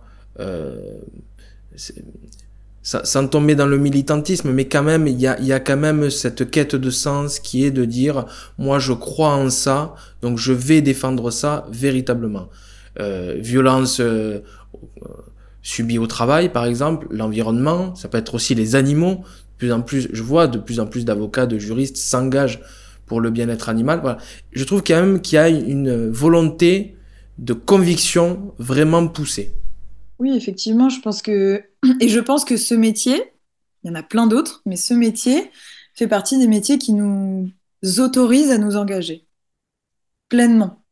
sans 2.82 3.28
tomber 3.28 3.54
dans 3.54 3.66
le 3.66 3.76
militantisme, 3.76 4.50
mais 4.52 4.66
quand 4.66 4.82
même, 4.82 5.06
il 5.06 5.20
y 5.20 5.26
a, 5.26 5.38
y 5.40 5.52
a 5.52 5.60
quand 5.60 5.76
même 5.76 6.10
cette 6.10 6.50
quête 6.50 6.74
de 6.74 6.90
sens 6.90 7.38
qui 7.38 7.64
est 7.64 7.70
de 7.70 7.84
dire, 7.84 8.24
moi 8.56 8.78
je 8.78 8.92
crois 8.92 9.34
en 9.34 9.50
ça, 9.50 9.94
donc 10.22 10.38
je 10.38 10.52
vais 10.52 10.80
défendre 10.80 11.30
ça 11.30 11.66
véritablement. 11.70 12.48
Euh, 13.00 13.36
violence 13.38 14.00
euh, 14.00 14.40
subie 15.68 15.98
au 15.98 16.06
travail, 16.06 16.50
par 16.50 16.64
exemple, 16.64 17.06
l'environnement, 17.10 17.94
ça 17.94 18.08
peut 18.08 18.16
être 18.16 18.34
aussi 18.34 18.54
les 18.54 18.74
animaux. 18.74 19.16
De 19.16 19.58
plus 19.58 19.72
en 19.72 19.82
plus, 19.82 20.08
je 20.10 20.22
vois 20.22 20.46
de 20.46 20.58
plus 20.58 20.80
en 20.80 20.86
plus 20.86 21.04
d'avocats, 21.04 21.44
de 21.44 21.58
juristes 21.58 21.98
s'engagent 21.98 22.60
pour 23.04 23.20
le 23.20 23.30
bien-être 23.30 23.68
animal. 23.68 24.16
Je 24.52 24.64
trouve 24.64 24.82
quand 24.82 24.98
même 24.98 25.20
qu'il 25.20 25.36
y 25.36 25.38
a 25.38 25.48
une 25.50 26.08
volonté 26.08 26.96
de 27.36 27.52
conviction 27.52 28.54
vraiment 28.58 29.06
poussée. 29.08 29.52
Oui, 30.18 30.34
effectivement, 30.34 30.88
je 30.88 31.00
pense 31.00 31.20
que 31.20 31.62
et 32.00 32.08
je 32.08 32.20
pense 32.20 32.46
que 32.46 32.56
ce 32.56 32.74
métier, 32.74 33.22
il 33.84 33.88
y 33.88 33.90
en 33.90 33.94
a 33.94 34.02
plein 34.02 34.26
d'autres, 34.26 34.62
mais 34.64 34.76
ce 34.76 34.94
métier 34.94 35.50
fait 35.94 36.08
partie 36.08 36.38
des 36.38 36.48
métiers 36.48 36.78
qui 36.78 36.94
nous 36.94 37.52
autorisent 37.98 38.50
à 38.50 38.58
nous 38.58 38.76
engager 38.76 39.26
pleinement. 40.30 40.82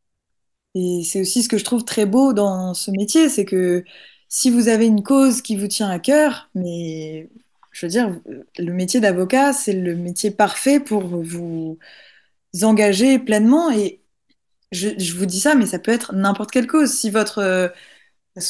Et 0.75 1.03
c'est 1.03 1.23
aussi 1.23 1.43
ce 1.43 1.49
que 1.49 1.57
je 1.57 1.65
trouve 1.65 1.87
très 1.87 2.05
beau 2.05 2.35
dans 2.35 2.75
ce 2.75 2.91
métier, 2.91 3.31
c'est 3.31 3.47
que 3.47 3.83
si 4.29 4.51
vous 4.51 4.69
avez 4.69 4.87
une 4.87 5.03
cause 5.03 5.43
qui 5.43 5.57
vous 5.57 5.69
tient 5.69 5.89
à 5.91 5.99
cœur, 5.99 6.49
mais 6.55 7.29
je 7.73 7.87
veux 7.87 7.91
dire, 7.91 8.19
le 8.59 8.73
métier 8.73 9.01
d'avocat, 9.01 9.53
c'est 9.53 9.73
le 9.75 9.97
métier 9.97 10.31
parfait 10.31 10.81
pour 10.81 11.03
vous 11.03 11.79
engager 12.63 13.19
pleinement. 13.19 13.71
Et 13.71 14.01
je, 14.73 15.15
vous 15.15 15.27
dis 15.27 15.41
ça, 15.41 15.55
mais 15.55 15.67
ça 15.67 15.79
peut 15.79 15.93
être 15.93 16.15
n'importe 16.15 16.51
quelle 16.51 16.67
cause. 16.67 16.93
Si 16.93 17.11
votre 17.11 17.73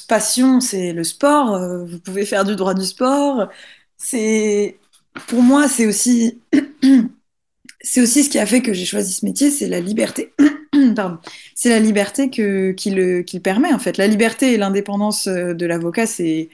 passion, 0.08 0.60
c'est 0.60 0.92
le 0.92 1.04
sport. 1.04 1.54
Euh, 1.54 1.84
vous 1.84 2.00
pouvez 2.00 2.26
faire 2.26 2.44
du 2.44 2.56
droit 2.56 2.74
du 2.74 2.84
sport. 2.86 3.48
C'est, 3.96 4.78
pour 5.28 5.42
moi, 5.42 5.68
c'est 5.68 5.86
aussi, 5.86 6.40
c'est 7.80 8.00
aussi 8.00 8.24
ce 8.24 8.30
qui 8.30 8.38
a 8.38 8.46
fait 8.46 8.62
que 8.62 8.72
j'ai 8.72 8.84
choisi 8.84 9.12
ce 9.12 9.24
métier, 9.24 9.50
c'est 9.50 9.68
la 9.68 9.80
liberté. 9.80 10.32
Pardon. 10.96 11.18
C'est 11.54 11.68
la 11.68 11.80
liberté 11.80 12.30
qui, 12.30 12.40
le, 12.42 13.22
qui 13.22 13.40
permet, 13.40 13.72
en 13.72 13.78
fait. 13.78 13.96
La 13.96 14.06
liberté 14.06 14.52
et 14.52 14.56
l'indépendance 14.56 15.26
euh, 15.26 15.54
de 15.54 15.66
l'avocat, 15.66 16.06
c'est 16.06 16.48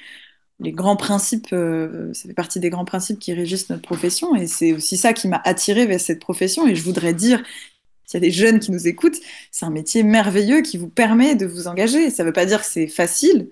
les 0.60 0.72
grands 0.72 0.96
principes, 0.96 1.48
euh, 1.52 2.12
ça 2.14 2.28
fait 2.28 2.34
partie 2.34 2.60
des 2.60 2.70
grands 2.70 2.84
principes 2.84 3.18
qui 3.18 3.34
régissent 3.34 3.70
notre 3.70 3.82
profession. 3.82 4.34
Et 4.36 4.46
c'est 4.46 4.72
aussi 4.72 4.96
ça 4.96 5.12
qui 5.12 5.28
m'a 5.28 5.40
attiré 5.44 5.86
vers 5.86 6.00
cette 6.00 6.20
profession. 6.20 6.66
Et 6.66 6.74
je 6.74 6.82
voudrais 6.82 7.14
dire 7.14 7.42
s'il 8.06 8.22
y 8.22 8.24
a 8.24 8.28
des 8.28 8.32
jeunes 8.32 8.60
qui 8.60 8.70
nous 8.70 8.86
écoutent, 8.86 9.18
c'est 9.50 9.64
un 9.64 9.70
métier 9.70 10.02
merveilleux 10.02 10.62
qui 10.62 10.76
vous 10.76 10.88
permet 10.88 11.34
de 11.34 11.46
vous 11.46 11.66
engager. 11.66 12.10
Ça 12.10 12.22
ne 12.22 12.28
veut 12.28 12.32
pas 12.32 12.46
dire 12.46 12.60
que 12.60 12.66
c'est 12.66 12.86
facile, 12.86 13.48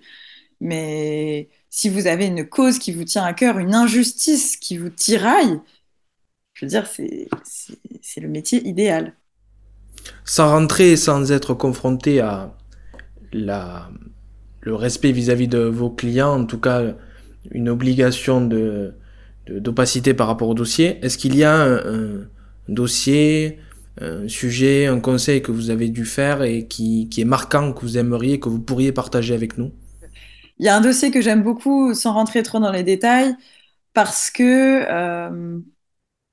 mais 0.60 1.48
si 1.70 1.88
vous 1.88 2.06
avez 2.06 2.26
une 2.26 2.46
cause 2.46 2.78
qui 2.78 2.92
vous 2.92 3.04
tient 3.04 3.24
à 3.24 3.32
cœur, 3.32 3.58
une 3.58 3.74
injustice 3.74 4.56
qui 4.56 4.76
vous 4.76 4.90
tiraille, 4.90 5.60
je 6.60 6.66
veux 6.66 6.68
dire, 6.68 6.86
c'est 8.02 8.20
le 8.20 8.28
métier 8.28 8.66
idéal. 8.68 9.14
Sans 10.26 10.50
rentrer, 10.50 10.96
sans 10.96 11.32
être 11.32 11.54
confronté 11.54 12.20
à 12.20 12.54
la, 13.32 13.90
le 14.60 14.74
respect 14.74 15.12
vis-à-vis 15.12 15.48
de 15.48 15.58
vos 15.58 15.88
clients, 15.88 16.38
en 16.38 16.44
tout 16.44 16.60
cas 16.60 16.82
une 17.50 17.70
obligation 17.70 18.46
de 18.46 18.94
d'opacité 19.48 20.12
par 20.12 20.26
rapport 20.26 20.48
au 20.48 20.54
dossier, 20.54 21.04
est-ce 21.04 21.16
qu'il 21.18 21.34
y 21.34 21.42
a 21.42 21.64
un 21.64 22.28
dossier, 22.68 23.58
un 24.00 24.28
sujet, 24.28 24.86
un 24.86 25.00
conseil 25.00 25.42
que 25.42 25.50
vous 25.50 25.70
avez 25.70 25.88
dû 25.88 26.04
faire 26.04 26.42
et 26.42 26.68
qui, 26.68 27.08
qui, 27.08 27.22
est 27.22 27.24
marquant, 27.24 27.72
que 27.72 27.80
vous 27.80 27.98
aimeriez, 27.98 28.38
que 28.38 28.48
vous 28.48 28.60
pourriez 28.60 28.92
partager 28.92 29.34
avec 29.34 29.58
nous? 29.58 29.72
Il 30.58 30.66
y 30.66 30.68
a 30.68 30.76
un 30.76 30.82
dossier 30.82 31.10
que 31.10 31.20
j'aime 31.20 31.42
beaucoup, 31.42 31.94
sans 31.94 32.12
rentrer 32.12 32.42
trop 32.44 32.60
dans 32.60 32.70
les 32.70 32.84
détails, 32.84 33.34
parce 33.92 34.30
que 34.30 34.84
euh, 34.88 35.58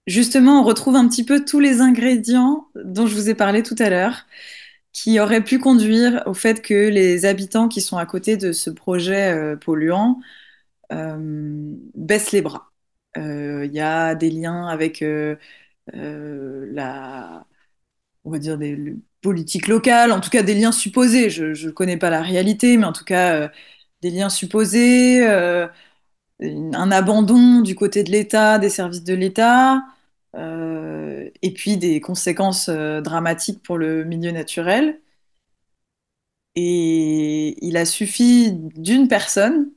justement, 0.07 0.61
on 0.61 0.63
retrouve 0.63 0.95
un 0.95 1.07
petit 1.07 1.25
peu 1.25 1.45
tous 1.45 1.59
les 1.59 1.81
ingrédients 1.81 2.67
dont 2.75 3.07
je 3.07 3.15
vous 3.15 3.29
ai 3.29 3.35
parlé 3.35 3.63
tout 3.63 3.75
à 3.79 3.89
l'heure, 3.89 4.25
qui 4.93 5.19
auraient 5.19 5.43
pu 5.43 5.59
conduire 5.59 6.23
au 6.27 6.33
fait 6.33 6.61
que 6.61 6.89
les 6.89 7.25
habitants 7.25 7.67
qui 7.69 7.81
sont 7.81 7.97
à 7.97 8.05
côté 8.05 8.37
de 8.37 8.51
ce 8.51 8.69
projet 8.71 9.33
euh, 9.33 9.55
polluant 9.57 10.19
euh, 10.93 11.75
baissent 11.95 12.31
les 12.33 12.41
bras. 12.41 12.71
Il 13.17 13.71
y 13.73 13.79
a 13.81 14.15
des 14.15 14.29
liens 14.29 14.67
avec 14.67 15.03
la 15.93 17.45
on 18.25 18.31
va 18.31 18.39
politiques 19.21 19.67
locales, 19.67 20.11
en 20.11 20.19
tout 20.21 20.29
cas 20.29 20.43
des 20.43 20.53
liens 20.55 20.71
supposés. 20.71 21.29
Je 21.29 21.67
ne 21.67 21.71
connais 21.71 21.97
pas 21.97 22.09
la 22.09 22.21
réalité, 22.21 22.77
mais 22.77 22.85
en 22.85 22.93
tout 22.93 23.05
cas 23.05 23.35
euh, 23.43 23.49
des 24.01 24.11
liens 24.11 24.29
supposés, 24.29 25.27
euh, 25.27 25.67
un 26.41 26.91
abandon 26.91 27.61
du 27.61 27.75
côté 27.75 28.03
de 28.03 28.11
l'État, 28.11 28.59
des 28.59 28.69
services 28.69 29.03
de 29.03 29.13
l'État, 29.15 29.83
euh, 30.35 31.29
et 31.41 31.53
puis 31.53 31.77
des 31.77 31.99
conséquences 32.01 32.69
dramatiques 32.69 33.63
pour 33.63 33.77
le 33.77 34.03
milieu 34.03 34.31
naturel. 34.31 34.99
Et 36.55 37.55
il 37.65 37.77
a 37.77 37.85
suffi 37.85 38.51
d'une 38.53 39.07
personne 39.07 39.71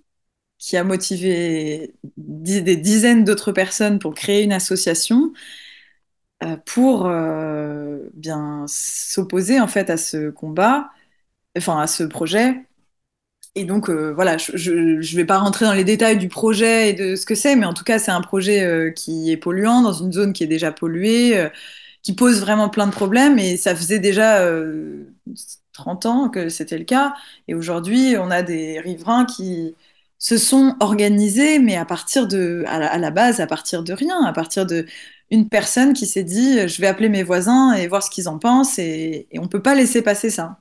qui 0.59 0.77
a 0.77 0.85
motivé 0.85 1.95
des 2.17 2.77
dizaines 2.77 3.25
d'autres 3.25 3.53
personnes 3.53 3.99
pour 3.99 4.15
créer 4.15 4.45
une 4.45 4.53
association 4.53 5.33
euh, 6.43 6.57
pour 6.65 7.07
euh, 7.07 8.09
bien 8.15 8.65
s'opposer 8.67 9.61
en 9.61 9.69
fait 9.69 9.91
à 9.91 9.99
ce 9.99 10.31
combat, 10.31 10.91
enfin 11.59 11.81
à 11.81 11.87
ce 11.87 12.05
projet. 12.05 12.67
Et 13.57 13.65
donc 13.65 13.91
euh, 13.91 14.13
voilà, 14.13 14.37
je 14.39 14.73
ne 14.73 15.17
vais 15.17 15.25
pas 15.25 15.39
rentrer 15.39 15.65
dans 15.65 15.73
les 15.75 15.85
détails 15.85 16.19
du 16.19 16.29
projet 16.29 16.91
et 16.91 16.93
de 16.93 17.17
ce 17.17 17.27
que 17.27 17.35
c'est, 17.35 17.57
mais 17.57 17.67
en 17.67 17.75
tout 17.75 17.83
cas 17.85 17.99
c'est 17.99 18.13
un 18.13 18.21
projet 18.21 18.93
qui 18.95 19.31
est 19.33 19.37
polluant 19.37 19.83
dans 19.83 19.93
une 19.93 20.13
zone 20.13 20.33
qui 20.33 20.45
est 20.45 20.47
déjà 20.47 20.71
polluée, 20.71 21.49
qui 22.03 22.15
pose 22.15 22.41
vraiment 22.41 22.69
plein 22.69 22.87
de 22.87 22.93
problèmes 22.93 23.39
et 23.41 23.57
ça 23.57 23.75
faisait 23.75 23.99
déjà 23.99 24.49
30 25.73 26.07
ans 26.07 26.29
que 26.29 26.49
c'était 26.49 26.79
le 26.79 26.85
cas. 26.85 27.15
Et 27.49 27.55
aujourd'hui 27.55 28.17
on 28.19 28.31
a 28.31 28.43
des 28.43 28.81
riverains 28.81 29.27
qui 29.27 29.75
se 30.19 30.39
sont 30.39 30.77
organisés, 30.81 31.59
mais 31.59 31.77
à 31.77 31.85
partir 31.85 32.29
de, 32.29 32.65
à 32.69 32.99
la 32.99 33.11
base, 33.11 33.41
à 33.41 33.47
partir 33.47 33.83
de 33.83 33.93
rien, 33.93 34.23
à 34.25 34.33
partir 34.33 34.67
de 34.67 34.87
une 35.31 35.49
personne 35.49 35.93
qui 35.95 36.07
s'est 36.07 36.25
dit 36.25 36.69
je 36.69 36.81
vais 36.81 36.87
appeler 36.89 37.09
mes 37.09 37.23
voisins 37.23 37.73
et 37.75 37.89
voir 37.89 38.03
ce 38.03 38.11
qu'ils 38.11 38.29
en 38.29 38.39
pensent 38.39 38.79
et, 38.79 39.29
on 39.35 39.43
ne 39.43 39.49
peut 39.49 39.63
pas 39.63 39.75
laisser 39.75 40.03
passer 40.03 40.31
ça. 40.31 40.61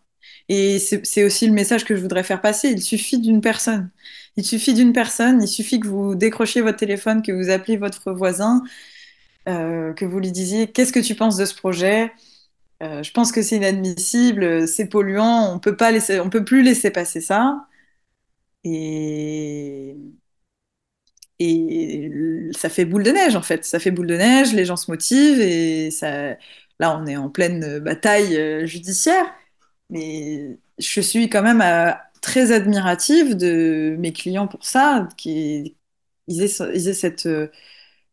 Et 0.50 0.80
c'est 0.80 1.24
aussi 1.24 1.48
le 1.48 1.54
message 1.54 1.86
que 1.86 1.96
je 1.96 2.02
voudrais 2.02 2.24
faire 2.24 2.42
passer. 2.42 2.70
Il 2.72 2.82
suffit 2.82 3.20
d'une 3.20 3.42
personne. 3.42 3.92
Il 4.36 4.46
suffit 4.46 4.74
d'une 4.74 4.94
personne. 4.94 5.42
Il 5.44 5.48
suffit 5.48 5.80
que 5.80 5.88
vous 5.88 6.16
décrochiez 6.16 6.62
votre 6.62 6.78
téléphone, 6.80 7.22
que 7.22 7.32
vous 7.32 7.50
appeliez 7.52 7.78
votre 7.78 8.12
voisin, 8.14 8.64
euh, 9.50 9.94
que 9.94 10.06
vous 10.06 10.20
lui 10.20 10.32
disiez 10.32 10.68
qu'est-ce 10.72 10.94
que 10.94 11.00
tu 11.00 11.16
penses 11.16 11.38
de 11.38 11.46
ce 11.46 11.56
projet? 11.56 12.12
Euh, 12.84 13.04
Je 13.04 13.12
pense 13.12 13.32
que 13.32 13.42
c'est 13.44 13.58
inadmissible, 13.58 14.68
c'est 14.68 14.88
polluant. 14.88 15.54
On 15.56 15.60
peut 15.60 15.78
pas 15.78 15.92
laisser, 15.92 16.20
on 16.22 16.30
peut 16.30 16.46
plus 16.46 16.64
laisser 16.64 16.92
passer 16.92 17.22
ça. 17.22 17.68
Et 21.40 22.52
ça 22.54 22.70
fait 22.70 22.86
boule 22.86 23.04
de 23.04 23.12
neige 23.12 23.36
en 23.36 23.42
fait. 23.42 23.64
Ça 23.66 23.80
fait 23.80 23.92
boule 23.92 24.08
de 24.08 24.16
neige, 24.16 24.54
les 24.54 24.66
gens 24.66 24.76
se 24.76 24.92
motivent 24.92 25.40
et 25.42 25.90
là 26.80 26.98
on 27.00 27.06
est 27.08 27.18
en 27.18 27.30
pleine 27.30 27.80
bataille 27.80 28.38
euh, 28.38 28.66
judiciaire. 28.66 29.26
Mais 29.90 30.60
je 30.78 31.02
suis 31.02 31.30
quand 31.30 31.42
même 31.42 31.62
euh, 31.62 31.92
très 32.22 32.52
admirative 32.52 33.36
de 33.38 33.96
mes 34.00 34.14
clients 34.14 34.48
pour 34.48 34.64
ça, 34.66 35.08
qu'ils 35.18 35.76
aient, 36.28 36.48
cette, 36.94 37.26
euh, 37.26 37.48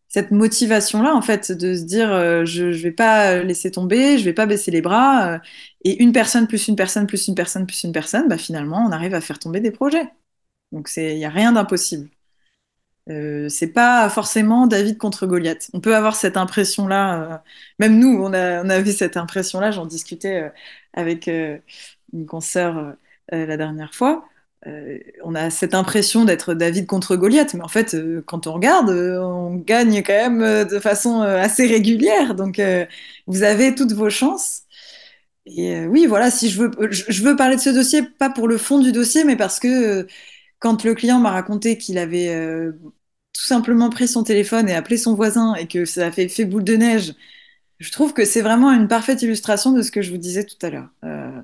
cette 0.09 0.31
motivation-là 0.33 1.15
en 1.15 1.23
fait 1.23 1.53
de 1.53 1.75
se 1.77 1.83
dire 1.85 2.09
je 2.47 2.65
ne 2.67 2.73
vais 2.73 2.93
pas 2.93 3.43
laisser 3.43 3.71
tomber, 3.73 4.19
je 4.19 4.25
vais 4.25 4.35
pas 4.35 4.47
baisser 4.47 4.71
les 4.71 4.83
bras. 4.83 5.41
et 5.85 6.03
une 6.03 6.13
personne 6.13 6.47
plus 6.49 6.69
une 6.69 6.77
personne 6.77 7.07
plus 7.07 7.29
une 7.29 7.35
personne 7.37 7.67
plus 7.67 7.85
une 7.85 7.93
personne, 7.93 8.29
bah, 8.29 8.39
finalement 8.39 8.87
on 8.89 8.93
arrive 8.93 9.15
à 9.15 9.21
faire 9.21 9.39
tomber 9.39 9.61
des 9.61 9.71
projets. 9.73 10.09
Donc 10.73 10.91
il 10.97 11.17
n'y 11.17 11.25
a 11.27 11.31
rien 11.31 11.53
d'impossible. 11.53 12.11
Euh, 13.09 13.49
c'est 13.49 13.69
pas 13.69 14.09
forcément 14.11 14.67
David 14.67 14.99
contre 14.99 15.27
Goliath. 15.27 15.71
On 15.73 15.81
peut 15.81 15.95
avoir 15.95 16.17
cette 16.17 16.37
impression-là. 16.37 17.23
Euh, 17.35 17.39
même 17.79 17.99
nous, 17.99 18.19
on, 18.21 18.33
a, 18.33 18.65
on 18.65 18.85
cette 18.87 19.17
impression-là. 19.17 19.71
J'en 19.71 19.87
discutais 19.87 20.43
euh, 20.43 20.49
avec 20.93 21.29
une 21.29 22.27
consoeur 22.27 22.97
la 23.31 23.57
dernière 23.57 23.95
fois. 23.95 24.25
on 25.25 25.35
a 25.35 25.51
cette 25.51 25.75
impression 25.75 26.25
d'être 26.25 26.55
David 26.55 26.87
contre 26.87 27.17
Goliath, 27.17 27.55
mais 27.55 27.63
en 27.63 27.69
fait, 27.69 27.97
quand 28.27 28.47
on 28.47 28.53
regarde, 28.55 28.91
on 28.91 29.57
gagne 29.57 30.03
quand 30.03 30.31
même 30.31 30.67
de 30.69 30.79
façon 30.81 31.21
assez 31.23 31.67
régulière. 31.67 32.35
Donc, 32.35 32.61
vous 33.27 33.43
avez 33.43 33.75
toutes 33.75 33.93
vos 33.93 34.11
chances. 34.11 34.63
Et 35.47 35.87
oui, 35.87 36.07
voilà, 36.07 36.31
si 36.31 36.51
je 36.51 36.61
veux, 36.63 36.71
je 36.91 37.23
veux 37.23 37.37
parler 37.37 37.57
de 37.57 37.61
ce 37.61 37.71
dossier, 37.71 38.03
pas 38.03 38.31
pour 38.31 38.49
le 38.49 38.59
fond 38.59 38.81
du 38.81 38.93
dossier, 38.93 39.25
mais 39.25 39.37
parce 39.37 39.61
que 39.61 40.07
quand 40.59 40.85
le 40.85 40.95
client 40.95 41.19
m'a 41.21 41.31
raconté 41.31 41.79
qu'il 41.79 41.99
avait 41.99 42.29
euh, 42.35 42.73
tout 43.37 43.45
simplement 43.45 43.91
pris 43.91 44.09
son 44.09 44.25
téléphone 44.25 44.69
et 44.69 44.75
appelé 44.75 44.97
son 44.99 45.15
voisin 45.15 45.55
et 45.55 45.67
que 45.69 45.85
ça 45.85 46.07
a 46.07 46.13
fait 46.13 46.45
boule 46.45 46.65
de 46.65 46.75
neige, 46.77 47.15
je 47.79 47.93
trouve 47.93 48.15
que 48.15 48.25
c'est 48.25 48.43
vraiment 48.43 48.73
une 48.73 48.89
parfaite 48.89 49.23
illustration 49.23 49.73
de 49.73 49.83
ce 49.83 49.91
que 49.93 50.03
je 50.03 50.11
vous 50.13 50.19
disais 50.19 50.45
tout 50.45 50.59
à 50.63 50.71
l'heure. 50.71 50.91
Euh, 51.05 51.43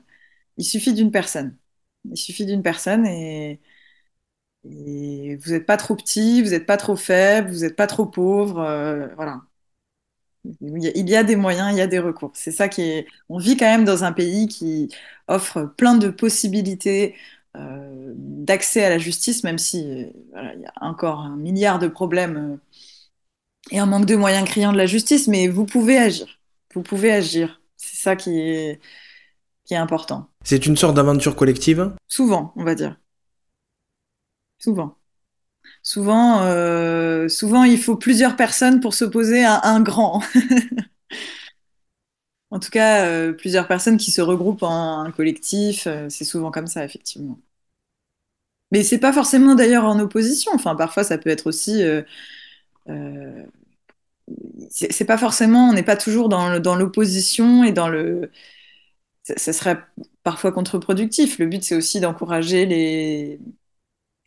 il 0.59 0.65
suffit 0.65 0.95
d'une 0.95 1.13
personne. 1.13 1.57
Il 2.07 2.17
suffit 2.19 2.47
d'une 2.47 2.63
personne 2.63 3.07
et, 3.07 3.61
vous 4.65 5.51
n'êtes 5.53 5.67
pas 5.67 5.77
trop 5.77 5.97
petit, 5.97 6.43
vous 6.43 6.51
n'êtes 6.51 6.67
pas 6.67 6.77
trop 6.77 6.97
faible, 6.97 7.51
vous 7.51 7.61
n'êtes 7.61 7.77
pas 7.77 7.87
trop 7.87 8.07
pauvre. 8.07 8.61
euh, 8.61 9.09
voilà. 9.17 9.43
Il 10.61 11.09
y 11.09 11.17
a 11.17 11.23
des 11.23 11.37
moyens, 11.37 11.73
il 11.73 11.79
y 11.79 11.81
a 11.81 11.87
des 11.87 12.01
recours. 12.01 12.33
C'est 12.35 12.51
ça 12.51 12.69
qui 12.69 12.83
est. 12.83 13.07
On 13.29 13.39
vit 13.39 13.57
quand 13.57 13.67
même 13.67 13.85
dans 13.85 14.03
un 14.03 14.13
pays 14.13 14.49
qui 14.49 14.89
offre 15.29 15.63
plein 15.77 15.97
de 15.97 16.09
possibilités 16.09 17.15
euh, 17.57 18.13
d'accès 18.17 18.85
à 18.85 18.89
la 18.89 18.99
justice, 18.99 19.45
même 19.45 19.59
si 19.59 19.85
euh, 19.87 20.07
voilà, 20.33 20.55
il 20.55 20.63
y 20.63 20.67
a 20.67 20.73
encore 20.81 21.21
un 21.21 21.37
milliard 21.37 21.79
de 21.79 21.87
problèmes 21.87 22.37
euh, 22.37 22.57
et 23.71 23.79
un 23.79 23.87
manque 23.87 24.07
de 24.07 24.17
moyens 24.17 24.49
criant 24.49 24.73
de 24.73 24.79
la 24.79 24.87
justice, 24.87 25.29
mais 25.29 25.49
vous 25.49 25.67
pouvez 25.67 25.99
agir. 25.99 26.41
Vous 26.75 26.83
pouvez 26.83 27.13
agir. 27.13 27.61
C'est 27.77 27.97
ça 27.97 28.17
qui 28.17 28.39
est, 28.39 28.81
qui 29.65 29.75
est 29.75 29.79
important. 29.79 30.29
C'est 30.45 30.67
une 30.67 30.77
sorte 30.77 30.95
d'aventure 30.95 31.37
collective? 31.37 31.95
Souvent, 32.09 32.53
on 32.57 32.65
va 32.65 32.75
dire. 32.75 32.97
Souvent. 34.59 34.97
Souvent, 35.83 36.39
souvent, 37.29 37.65
il 37.65 37.79
faut 37.79 37.97
plusieurs 37.97 38.37
personnes 38.37 38.81
pour 38.81 38.95
s'opposer 38.95 39.45
à 39.45 39.61
un 39.65 39.81
grand. 39.81 40.23
En 42.53 42.61
tout 42.61 42.71
cas, 42.71 43.05
euh, 43.07 43.33
plusieurs 43.33 43.67
personnes 43.67 43.97
qui 43.97 44.13
se 44.13 44.21
regroupent 44.21 44.63
en 44.63 45.01
un 45.01 45.11
collectif, 45.11 45.87
euh, 45.89 46.09
c'est 46.09 46.25
souvent 46.25 46.51
comme 46.53 46.67
ça, 46.69 46.85
effectivement. 46.85 47.39
Mais 48.71 48.83
c'est 48.85 48.99
pas 48.99 49.13
forcément 49.13 49.55
d'ailleurs 49.55 49.85
en 49.85 49.99
opposition. 49.99 50.53
Enfin, 50.55 50.75
parfois, 50.77 51.05
ça 51.05 51.19
peut 51.19 51.31
être 51.31 51.47
aussi. 51.47 51.83
euh, 51.83 52.03
euh, 52.91 53.45
c'est 54.71 55.05
pas 55.05 55.19
forcément. 55.19 55.69
On 55.69 55.73
n'est 55.73 55.83
pas 55.83 55.97
toujours 55.97 56.29
dans 56.29 56.75
l'opposition 56.77 57.65
et 57.65 57.73
dans 57.73 57.89
le. 57.89 58.31
Ça, 59.25 59.35
ça 59.39 59.53
serait 59.53 59.79
parfois 60.23 60.53
contre-productif. 60.53 61.39
Le 61.39 61.47
but, 61.47 61.65
c'est 61.65 61.77
aussi 61.77 62.01
d'encourager 62.01 62.67
les 62.67 63.41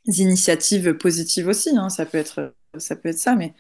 initiatives 0.08 0.94
positives 0.98 1.48
aussi. 1.48 1.78
hein. 1.78 1.90
Ça 1.90 2.06
peut 2.06 2.18
être, 2.18 2.54
ça 2.78 2.96
peut 2.96 3.10
être 3.10 3.20
ça, 3.20 3.36
mais. 3.36 3.54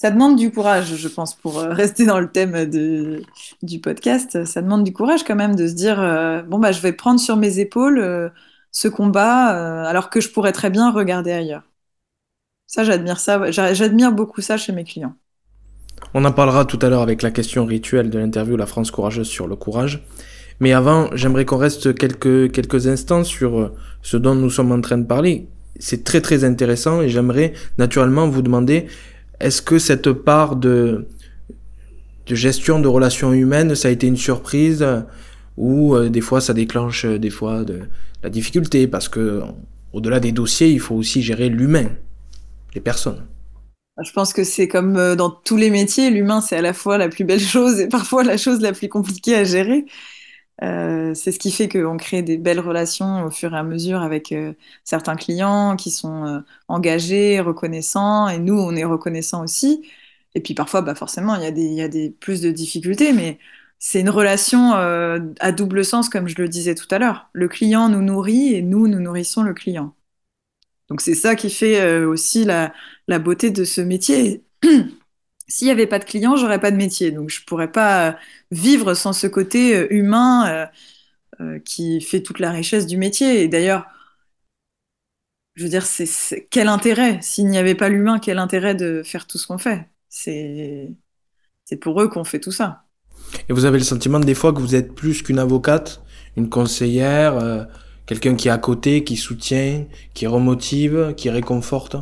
Ça 0.00 0.10
demande 0.10 0.36
du 0.36 0.50
courage, 0.50 0.96
je 0.96 1.08
pense, 1.08 1.34
pour 1.34 1.58
euh, 1.58 1.74
rester 1.74 2.06
dans 2.06 2.18
le 2.20 2.30
thème 2.30 2.64
de- 2.64 3.20
du 3.62 3.80
podcast. 3.80 4.46
Ça 4.46 4.62
demande 4.62 4.82
du 4.82 4.94
courage 4.94 5.24
quand 5.24 5.36
même 5.36 5.54
de 5.54 5.68
se 5.68 5.74
dire, 5.74 6.00
euh, 6.00 6.40
bon, 6.40 6.58
bah, 6.58 6.72
je 6.72 6.80
vais 6.80 6.94
prendre 6.94 7.20
sur 7.20 7.36
mes 7.36 7.58
épaules 7.58 7.98
euh, 7.98 8.30
ce 8.72 8.88
combat, 8.88 9.48
alors 9.86 10.08
que 10.08 10.22
je 10.22 10.30
pourrais 10.30 10.52
très 10.52 10.70
bien 10.70 10.90
regarder 10.90 11.32
ailleurs. 11.32 11.64
Ça, 12.66 12.82
j'admire 12.82 13.20
ça. 13.20 13.50
J'admire 13.50 14.12
beaucoup 14.12 14.40
ça 14.40 14.56
chez 14.56 14.72
mes 14.72 14.84
clients. 14.84 15.16
On 16.14 16.24
en 16.24 16.32
parlera 16.32 16.64
tout 16.64 16.78
à 16.80 16.88
l'heure 16.88 17.02
avec 17.02 17.20
la 17.20 17.30
question 17.30 17.66
rituelle 17.66 18.08
de 18.08 18.18
l'interview 18.18 18.56
La 18.56 18.64
France 18.64 18.90
courageuse 18.90 19.28
sur 19.28 19.48
le 19.48 19.56
courage. 19.56 20.02
Mais 20.60 20.72
avant, 20.72 21.10
j'aimerais 21.14 21.44
qu'on 21.44 21.58
reste 21.58 21.94
quelques, 21.94 22.50
quelques 22.52 22.86
instants 22.86 23.24
sur 23.24 23.72
ce 24.00 24.16
dont 24.16 24.34
nous 24.34 24.48
sommes 24.48 24.72
en 24.72 24.80
train 24.80 24.96
de 24.96 25.06
parler. 25.06 25.48
C'est 25.78 26.04
très 26.04 26.22
très 26.22 26.44
intéressant 26.44 27.02
et 27.02 27.10
j'aimerais 27.10 27.52
naturellement 27.76 28.28
vous 28.28 28.40
demander 28.40 28.86
est-ce 29.40 29.62
que 29.62 29.78
cette 29.78 30.12
part 30.12 30.56
de, 30.56 31.06
de 32.26 32.34
gestion 32.34 32.78
de 32.78 32.88
relations 32.88 33.32
humaines, 33.32 33.74
ça 33.74 33.88
a 33.88 33.90
été 33.90 34.06
une 34.06 34.16
surprise 34.16 34.82
euh, 34.82 35.00
ou 35.56 35.94
euh, 35.94 36.08
des 36.08 36.20
fois 36.20 36.40
ça 36.40 36.52
déclenche 36.52 37.04
euh, 37.04 37.18
des 37.18 37.30
fois 37.30 37.64
de 37.64 37.80
la 38.22 38.30
difficulté? 38.30 38.86
Parce 38.86 39.08
que 39.08 39.42
au-delà 39.92 40.20
des 40.20 40.32
dossiers, 40.32 40.68
il 40.68 40.80
faut 40.80 40.94
aussi 40.94 41.22
gérer 41.22 41.48
l'humain, 41.48 41.88
les 42.74 42.80
personnes. 42.80 43.26
Je 44.02 44.12
pense 44.12 44.32
que 44.32 44.44
c'est 44.44 44.68
comme 44.68 45.14
dans 45.16 45.30
tous 45.30 45.56
les 45.56 45.68
métiers, 45.68 46.10
l'humain, 46.10 46.40
c'est 46.40 46.56
à 46.56 46.62
la 46.62 46.72
fois 46.72 46.96
la 46.96 47.08
plus 47.08 47.24
belle 47.24 47.40
chose 47.54 47.80
et 47.80 47.88
parfois 47.88 48.22
la 48.22 48.36
chose 48.36 48.60
la 48.60 48.72
plus 48.72 48.88
compliquée 48.88 49.34
à 49.34 49.44
gérer. 49.44 49.84
Euh, 50.62 51.14
c'est 51.14 51.32
ce 51.32 51.38
qui 51.38 51.50
fait 51.52 51.68
qu'on 51.68 51.96
crée 51.96 52.22
des 52.22 52.36
belles 52.36 52.60
relations 52.60 53.24
au 53.24 53.30
fur 53.30 53.54
et 53.54 53.58
à 53.58 53.62
mesure 53.62 54.02
avec 54.02 54.30
euh, 54.32 54.52
certains 54.84 55.16
clients 55.16 55.74
qui 55.76 55.90
sont 55.90 56.26
euh, 56.26 56.40
engagés, 56.68 57.40
reconnaissants, 57.40 58.28
et 58.28 58.38
nous, 58.38 58.58
on 58.58 58.76
est 58.76 58.84
reconnaissants 58.84 59.42
aussi. 59.42 59.88
Et 60.34 60.40
puis 60.40 60.54
parfois, 60.54 60.82
bah 60.82 60.94
forcément, 60.94 61.34
il 61.36 61.42
y 61.42 61.46
a 61.46 61.50
des, 61.50 61.64
y 61.64 61.82
a 61.82 61.88
des 61.88 62.10
plus 62.10 62.40
de 62.42 62.50
difficultés, 62.50 63.12
mais 63.12 63.38
c'est 63.78 64.00
une 64.00 64.10
relation 64.10 64.72
à 64.74 65.52
double 65.52 65.84
sens, 65.84 66.08
comme 66.08 66.28
je 66.28 66.36
le 66.36 66.48
disais 66.48 66.74
tout 66.74 66.86
à 66.90 66.98
l'heure. 66.98 67.30
Le 67.32 67.48
client 67.48 67.88
nous 67.88 68.02
nourrit 68.02 68.54
et 68.54 68.62
nous, 68.62 68.86
nous 68.88 69.00
nourrissons 69.00 69.42
le 69.42 69.54
client. 69.54 69.94
Donc 70.88 71.00
c'est 71.00 71.14
ça 71.14 71.36
qui 71.36 71.50
fait 71.50 72.04
aussi 72.04 72.44
la 72.44 72.72
beauté 73.18 73.50
de 73.50 73.64
ce 73.64 73.80
métier. 73.80 74.44
S'il 75.50 75.66
n'y 75.66 75.72
avait 75.72 75.88
pas 75.88 75.98
de 75.98 76.04
clients, 76.04 76.36
j'aurais 76.36 76.60
pas 76.60 76.70
de 76.70 76.76
métier. 76.76 77.10
Donc 77.10 77.28
je 77.28 77.44
pourrais 77.44 77.72
pas 77.72 78.08
euh, 78.08 78.12
vivre 78.52 78.94
sans 78.94 79.12
ce 79.12 79.26
côté 79.26 79.74
euh, 79.76 79.92
humain 79.92 80.68
euh, 81.40 81.58
qui 81.58 82.00
fait 82.00 82.22
toute 82.22 82.38
la 82.38 82.52
richesse 82.52 82.86
du 82.86 82.96
métier. 82.96 83.42
Et 83.42 83.48
d'ailleurs, 83.48 83.86
je 85.56 85.64
veux 85.64 85.68
dire, 85.68 85.84
quel 86.50 86.68
intérêt? 86.68 87.18
S'il 87.20 87.48
n'y 87.48 87.58
avait 87.58 87.74
pas 87.74 87.88
l'humain, 87.88 88.20
quel 88.20 88.38
intérêt 88.38 88.76
de 88.76 89.02
faire 89.04 89.26
tout 89.26 89.38
ce 89.38 89.48
qu'on 89.48 89.58
fait? 89.58 89.88
C'est, 90.08 90.88
c'est 91.64 91.76
pour 91.76 92.00
eux 92.00 92.08
qu'on 92.08 92.24
fait 92.24 92.40
tout 92.40 92.52
ça. 92.52 92.84
Et 93.48 93.52
vous 93.52 93.64
avez 93.64 93.78
le 93.78 93.84
sentiment 93.84 94.20
des 94.20 94.34
fois 94.34 94.52
que 94.52 94.60
vous 94.60 94.76
êtes 94.76 94.94
plus 94.94 95.22
qu'une 95.22 95.40
avocate, 95.40 96.00
une 96.36 96.48
conseillère, 96.48 97.66
quelqu'un 98.06 98.36
qui 98.36 98.48
est 98.48 98.52
à 98.52 98.58
côté, 98.58 99.04
qui 99.04 99.16
soutient, 99.16 99.84
qui 100.14 100.26
remotive, 100.26 101.14
qui 101.16 101.28
réconforte? 101.28 101.96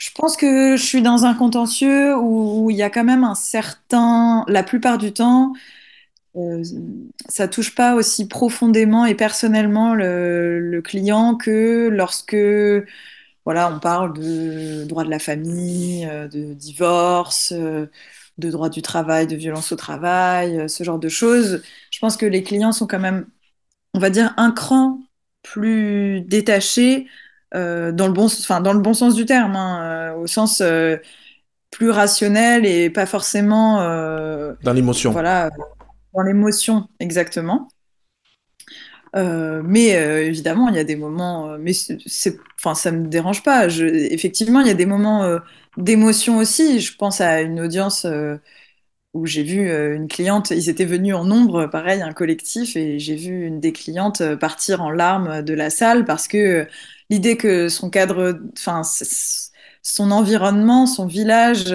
Je 0.00 0.10
pense 0.12 0.36
que 0.36 0.76
je 0.76 0.82
suis 0.84 1.02
dans 1.02 1.26
un 1.26 1.34
contentieux 1.34 2.16
où, 2.18 2.70
il 2.70 2.76
y 2.76 2.82
a 2.82 2.90
quand 2.90 3.04
même 3.04 3.24
un 3.24 3.34
certain, 3.34 4.44
la 4.48 4.62
plupart 4.62 4.98
du 4.98 5.12
temps, 5.12 5.52
euh, 6.36 6.62
ça 7.28 7.48
touche 7.48 7.74
pas 7.74 7.94
aussi 7.96 8.28
profondément 8.28 9.06
et 9.06 9.14
personnellement 9.16 9.94
le, 9.94 10.60
le 10.60 10.82
client 10.82 11.36
que 11.36 11.88
lorsque 11.92 12.36
voilà, 13.44 13.72
on 13.74 13.80
parle 13.80 14.14
de 14.18 14.84
droit 14.84 15.04
de 15.04 15.10
la 15.10 15.18
famille, 15.18 16.06
euh, 16.06 16.28
de 16.28 16.54
divorce, 16.54 17.52
euh, 17.52 17.86
de 18.38 18.50
droit 18.50 18.68
du 18.70 18.82
travail, 18.82 19.26
de 19.26 19.36
violence 19.36 19.72
au 19.72 19.76
travail, 19.76 20.58
euh, 20.60 20.68
ce 20.68 20.84
genre 20.84 20.98
de 20.98 21.08
choses. 21.08 21.62
Je 21.90 21.98
pense 22.00 22.16
que 22.16 22.26
les 22.26 22.42
clients 22.42 22.72
sont 22.72 22.86
quand 22.86 23.00
même, 23.00 23.26
on 23.94 24.00
va 24.00 24.10
dire, 24.10 24.34
un 24.36 24.52
cran 24.52 25.00
plus 25.42 26.22
détachés 26.22 27.08
euh, 27.54 27.92
dans 27.92 28.06
le 28.06 28.12
bon, 28.12 28.26
enfin, 28.26 28.60
dans 28.60 28.72
le 28.72 28.80
bon 28.80 28.94
sens 28.94 29.14
du 29.14 29.26
terme, 29.26 29.56
hein, 29.56 30.12
euh, 30.14 30.16
au 30.16 30.26
sens 30.26 30.60
euh, 30.60 30.96
plus 31.70 31.90
rationnel 31.90 32.66
et 32.66 32.90
pas 32.90 33.06
forcément, 33.06 33.78
Dans 34.62 34.72
l'émotion. 34.72 35.12
voilà, 35.12 35.50
dans 36.14 36.22
l'émotion 36.22 36.88
exactement. 37.00 37.68
Euh, 39.16 39.62
mais 39.64 39.96
euh, 39.96 40.24
évidemment, 40.24 40.68
il 40.68 40.76
y 40.76 40.78
a 40.78 40.84
des 40.84 40.96
moments, 40.96 41.50
euh, 41.52 41.58
mais 41.60 41.72
c'est, 41.72 42.38
enfin, 42.58 42.74
ça 42.74 42.92
me 42.92 43.08
dérange 43.08 43.42
pas. 43.42 43.68
Je, 43.68 43.84
effectivement, 43.86 44.60
il 44.60 44.66
y 44.68 44.70
a 44.70 44.74
des 44.74 44.86
moments 44.86 45.38
d'émotion 45.76 46.38
aussi. 46.38 46.80
Je 46.80 46.96
pense 46.96 47.20
à 47.20 47.40
une 47.42 47.60
audience 47.60 48.06
où 49.12 49.26
j'ai 49.26 49.42
vu 49.42 49.68
une 49.96 50.06
cliente, 50.08 50.50
ils 50.50 50.68
étaient 50.68 50.84
venus 50.84 51.14
en 51.14 51.24
nombre, 51.24 51.66
pareil, 51.66 52.00
un 52.02 52.12
collectif, 52.12 52.76
et 52.76 52.98
j'ai 53.00 53.16
vu 53.16 53.44
une 53.46 53.58
des 53.60 53.72
clientes 53.72 54.22
partir 54.36 54.82
en 54.82 54.90
larmes 54.90 55.42
de 55.42 55.52
la 55.54 55.68
salle 55.70 56.04
parce 56.04 56.28
que 56.28 56.66
l'idée 57.10 57.36
que 57.36 57.68
son 57.68 57.90
cadre, 57.90 58.40
enfin, 58.58 58.82
son 59.82 60.10
environnement, 60.10 60.86
son 60.86 61.06
village 61.06 61.74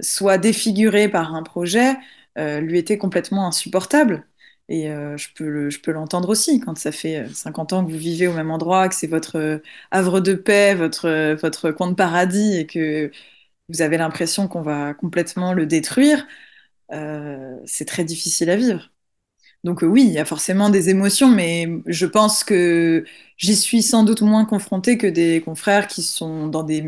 soit 0.00 0.38
défiguré 0.38 1.08
par 1.08 1.34
un 1.34 1.42
projet 1.42 1.94
euh, 2.38 2.60
lui 2.60 2.78
était 2.78 2.98
complètement 2.98 3.46
insupportable. 3.46 4.26
Et 4.68 4.90
euh, 4.90 5.16
je 5.18 5.28
peux 5.80 5.92
l'entendre 5.92 6.28
aussi 6.30 6.60
quand 6.60 6.78
ça 6.78 6.92
fait 6.92 7.18
euh, 7.26 7.28
50 7.28 7.72
ans 7.74 7.84
que 7.84 7.90
vous 7.90 7.98
vivez 7.98 8.26
au 8.26 8.32
même 8.32 8.50
endroit, 8.50 8.88
que 8.88 8.94
c'est 8.94 9.06
votre 9.06 9.36
euh, 9.38 9.58
havre 9.90 10.20
de 10.20 10.34
paix, 10.34 10.74
votre, 10.74 11.06
euh, 11.08 11.34
votre 11.36 11.70
coin 11.72 11.90
de 11.90 11.94
paradis 11.94 12.56
et 12.56 12.66
que 12.66 13.10
vous 13.70 13.82
avez 13.82 13.98
l'impression 13.98 14.48
qu'on 14.48 14.62
va 14.62 14.94
complètement 14.94 15.54
le 15.54 15.66
détruire 15.66 16.26
euh, 16.92 17.58
c'est 17.66 17.86
très 17.86 18.04
difficile 18.04 18.50
à 18.50 18.56
vivre. 18.56 18.91
Donc 19.64 19.84
euh, 19.84 19.86
oui, 19.86 20.04
il 20.04 20.12
y 20.12 20.18
a 20.18 20.24
forcément 20.24 20.70
des 20.70 20.88
émotions, 20.88 21.28
mais 21.28 21.68
je 21.86 22.06
pense 22.06 22.42
que 22.42 23.04
j'y 23.36 23.54
suis 23.54 23.82
sans 23.82 24.02
doute 24.02 24.22
moins 24.22 24.44
confrontée 24.44 24.98
que 24.98 25.06
des 25.06 25.40
confrères 25.40 25.86
qui 25.86 26.02
sont 26.02 26.48
dans 26.48 26.64
des, 26.64 26.82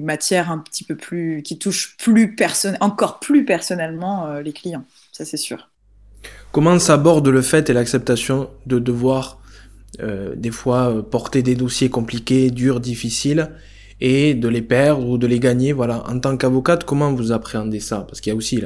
matières 0.00 0.50
un 0.50 0.58
petit 0.58 0.84
peu 0.84 0.96
plus, 0.96 1.42
qui 1.42 1.58
touchent 1.58 1.96
plus 1.96 2.36
encore 2.80 3.20
plus 3.20 3.46
personnellement 3.46 4.26
euh, 4.26 4.42
les 4.42 4.52
clients. 4.52 4.84
Ça, 5.12 5.24
c'est 5.24 5.38
sûr. 5.38 5.70
Comment 6.52 6.78
s'aborde 6.78 7.28
le 7.28 7.40
fait 7.40 7.70
et 7.70 7.72
l'acceptation 7.72 8.50
de 8.66 8.78
devoir 8.78 9.40
euh, 10.00 10.34
des 10.36 10.50
fois 10.50 11.02
porter 11.10 11.42
des 11.42 11.54
dossiers 11.54 11.88
compliqués, 11.88 12.50
durs, 12.50 12.80
difficiles, 12.80 13.50
et 14.04 14.34
de 14.34 14.48
les 14.48 14.62
perdre 14.62 15.08
ou 15.08 15.16
de 15.16 15.26
les 15.26 15.40
gagner? 15.40 15.72
Voilà, 15.72 16.06
en 16.06 16.18
tant 16.20 16.36
qu'avocate, 16.36 16.84
comment 16.84 17.14
vous 17.14 17.32
appréhendez 17.32 17.80
ça? 17.80 18.04
Parce 18.06 18.20
qu'il 18.20 18.30
y 18.30 18.34
a 18.34 18.36
aussi 18.36 18.62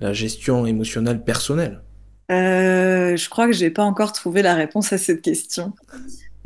la 0.00 0.12
gestion 0.14 0.64
émotionnelle 0.64 1.22
personnelle. 1.22 1.82
Euh, 2.30 3.16
je 3.16 3.28
crois 3.30 3.46
que 3.46 3.52
j'ai 3.52 3.70
pas 3.70 3.82
encore 3.84 4.12
trouvé 4.12 4.42
la 4.42 4.54
réponse 4.54 4.92
à 4.92 4.98
cette 4.98 5.22
question. 5.22 5.72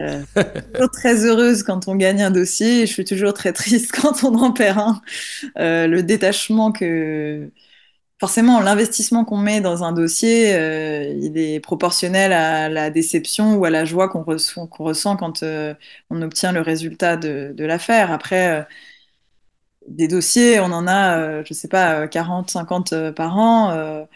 Euh, 0.00 0.24
je 0.34 0.40
suis 0.42 0.72
toujours 0.74 0.90
très 0.90 1.26
heureuse 1.26 1.62
quand 1.62 1.86
on 1.86 1.96
gagne 1.96 2.22
un 2.22 2.30
dossier 2.30 2.82
et 2.82 2.86
je 2.86 2.92
suis 2.92 3.04
toujours 3.04 3.34
très 3.34 3.52
triste 3.52 3.92
quand 4.00 4.24
on 4.24 4.34
en 4.36 4.52
perd 4.52 4.78
un. 4.78 5.02
Euh, 5.58 5.86
le 5.86 6.02
détachement 6.02 6.72
que 6.72 7.50
forcément, 8.20 8.60
l'investissement 8.60 9.24
qu'on 9.24 9.38
met 9.38 9.60
dans 9.60 9.84
un 9.84 9.92
dossier, 9.92 10.54
euh, 10.54 11.04
il 11.20 11.38
est 11.38 11.60
proportionnel 11.60 12.32
à 12.32 12.68
la 12.70 12.90
déception 12.90 13.56
ou 13.56 13.64
à 13.66 13.70
la 13.70 13.84
joie 13.84 14.08
qu'on 14.08 14.24
ressent, 14.24 14.66
qu'on 14.68 14.84
ressent 14.84 15.16
quand 15.16 15.44
on 16.10 16.22
obtient 16.22 16.52
le 16.52 16.62
résultat 16.62 17.16
de, 17.16 17.52
de 17.56 17.64
l'affaire. 17.64 18.12
Après, 18.12 18.66
des 19.88 20.08
dossiers, 20.08 20.60
on 20.60 20.72
en 20.72 20.86
a, 20.86 21.42
je 21.44 21.54
sais 21.54 21.68
pas, 21.68 22.06
40, 22.08 22.50
50 22.50 23.10
par 23.12 23.36
an, 23.38 24.06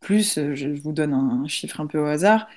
plus, 0.00 0.34
je, 0.36 0.54
je, 0.54 0.68
vous 0.68 0.92
donne 0.92 1.12
un, 1.12 1.46
chiffre 1.48 1.80
un 1.80 1.86
peu 1.86 1.98
au 1.98 2.06
hasard 2.06 2.48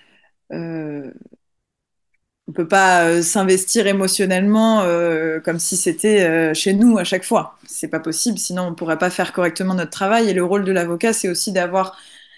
on 2.52 2.54
peut 2.54 2.68
pas 2.68 3.06
euh, 3.06 3.22
s'investir 3.22 3.88
émotionnellement 3.88 4.82
euh, 4.82 5.40
comme 5.40 5.58
si 5.60 5.78
c'était 5.78 6.24
euh, 6.24 6.54
chez 6.54 6.74
nous 6.74 6.98
à 6.98 7.04
chaque 7.06 7.24
fois. 7.24 7.58
C'est 7.66 7.88
pas 7.88 8.00
possible, 8.02 8.38
sinon 8.38 8.64
on 8.64 8.76
pourrait 8.76 8.98
pas 8.98 9.10
faire 9.10 9.32
correctement 9.34 9.74
notre 9.74 9.92
travail. 9.92 10.30
Et 10.30 10.34
le 10.34 10.44
rôle 10.44 10.66
de 10.66 10.72
l'avocat, 10.74 11.14
c'est 11.14 11.30
aussi 11.30 11.52
d'avoir 11.54 11.98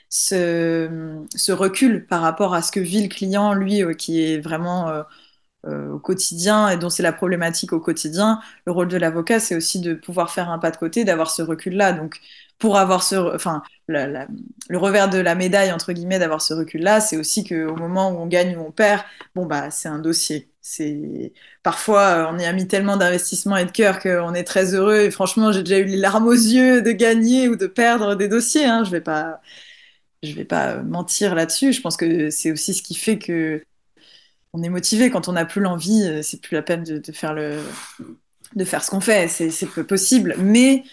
ce, 0.10 1.24
ce, 1.36 1.52
recul 1.52 2.06
par 2.06 2.22
rapport 2.22 2.54
à 2.54 2.62
ce 2.62 2.72
que 2.72 2.80
vit 2.80 3.02
le 3.02 3.10
client, 3.10 3.54
lui, 3.54 3.82
qui 3.98 4.24
est 4.24 4.40
vraiment 4.40 5.04
au 5.68 5.98
quotidien 6.00 6.70
et 6.70 6.78
dont 6.78 6.90
c'est 6.90 7.04
la 7.04 7.14
problématique 7.14 7.74
au 7.74 7.80
quotidien. 7.80 8.40
Le 8.66 8.72
rôle 8.74 8.90
de 8.90 8.98
l'avocat, 8.98 9.40
c'est 9.40 9.56
aussi 9.56 9.80
de 9.82 9.94
pouvoir 9.96 10.30
faire 10.32 10.50
un 10.52 10.60
pas 10.60 10.72
de 10.72 10.78
côté, 10.78 11.06
d'avoir 11.06 11.32
ce 11.32 11.42
recul-là. 11.42 11.94
Donc, 11.94 12.20
pour 12.60 12.78
avoir 12.78 13.04
ce, 13.04 13.16
enfin, 13.36 13.62
le 13.88 14.78
revers 14.78 15.10
de 15.10 15.18
la 15.20 15.36
médaille 15.36 15.72
entre 15.72 15.92
guillemets 15.94 16.20
d'avoir 16.20 16.42
ce 16.42 16.54
recul-là, 16.54 17.02
c'est 17.02 17.18
aussi 17.18 17.44
qu'au 17.44 17.76
moment 17.76 18.12
où 18.12 18.18
on 18.20 18.28
gagne 18.28 18.56
ou 18.58 18.62
on 18.62 18.72
perd, 18.72 19.04
bon 19.36 19.46
bah 19.46 19.72
c'est 19.72 19.90
un 19.90 20.00
dossier. 20.00 20.50
C'est 20.62 21.34
parfois 21.62 22.30
on 22.34 22.40
y 22.40 22.46
a 22.46 22.54
mis 22.54 22.68
tellement 22.68 22.96
d'investissement 22.98 23.58
et 23.58 23.66
de 23.66 23.72
cœur 23.72 24.00
qu'on 24.00 24.34
est 24.34 24.46
très 24.46 24.74
heureux. 24.76 25.02
Et 25.02 25.12
franchement, 25.12 25.52
j'ai 25.52 25.64
déjà 25.64 25.80
eu 25.80 25.86
les 25.86 25.98
larmes 25.98 26.28
aux 26.28 26.32
yeux 26.32 26.82
de 26.82 26.92
gagner 26.92 27.50
ou 27.50 27.56
de 27.58 27.68
perdre 27.68 28.16
des 28.16 28.30
dossiers. 28.30 28.66
Hein. 28.66 28.84
Je 28.86 28.92
vais 28.92 29.02
pas, 29.02 29.42
je 30.24 30.34
vais 30.34 30.46
pas 30.46 30.78
mentir 30.84 31.36
là-dessus. 31.36 31.74
Je 31.74 31.82
pense 31.82 31.98
que 31.98 32.30
c'est 32.30 32.52
aussi 32.52 32.74
ce 32.74 32.82
qui 32.82 32.96
fait 32.96 33.20
que 33.20 33.64
on 34.54 34.64
est 34.64 34.70
motivé 34.70 35.10
quand 35.10 35.28
on 35.28 35.34
n'a 35.34 35.46
plus 35.46 35.62
l'envie. 35.62 36.24
C'est 36.24 36.42
plus 36.42 36.56
la 36.56 36.62
peine 36.62 36.84
de, 36.84 37.12
faire 37.12 37.34
le, 37.34 37.60
de 38.56 38.66
faire 38.66 38.84
ce 38.84 38.92
qu'on 38.92 39.02
fait. 39.02 39.28
C'est 39.28 39.68
possible, 39.84 40.36
mais 40.38 40.84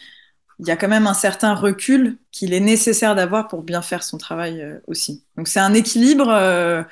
il 0.61 0.67
y 0.69 0.71
a 0.71 0.77
quand 0.77 0.89
même 0.89 1.07
un 1.07 1.15
certain 1.15 1.55
recul 1.55 2.19
qu'il 2.33 2.53
est 2.53 2.61
nécessaire 2.61 3.15
d'avoir 3.15 3.49
pour 3.49 3.63
bien 3.63 3.81
faire 3.81 4.03
son 4.03 4.19
travail 4.19 4.61
euh, 4.61 4.79
aussi. 4.87 5.25
Donc 5.37 5.49
c'est 5.49 5.61
un 5.61 5.73
équilibre. 5.73 6.29
Euh, 6.29 6.83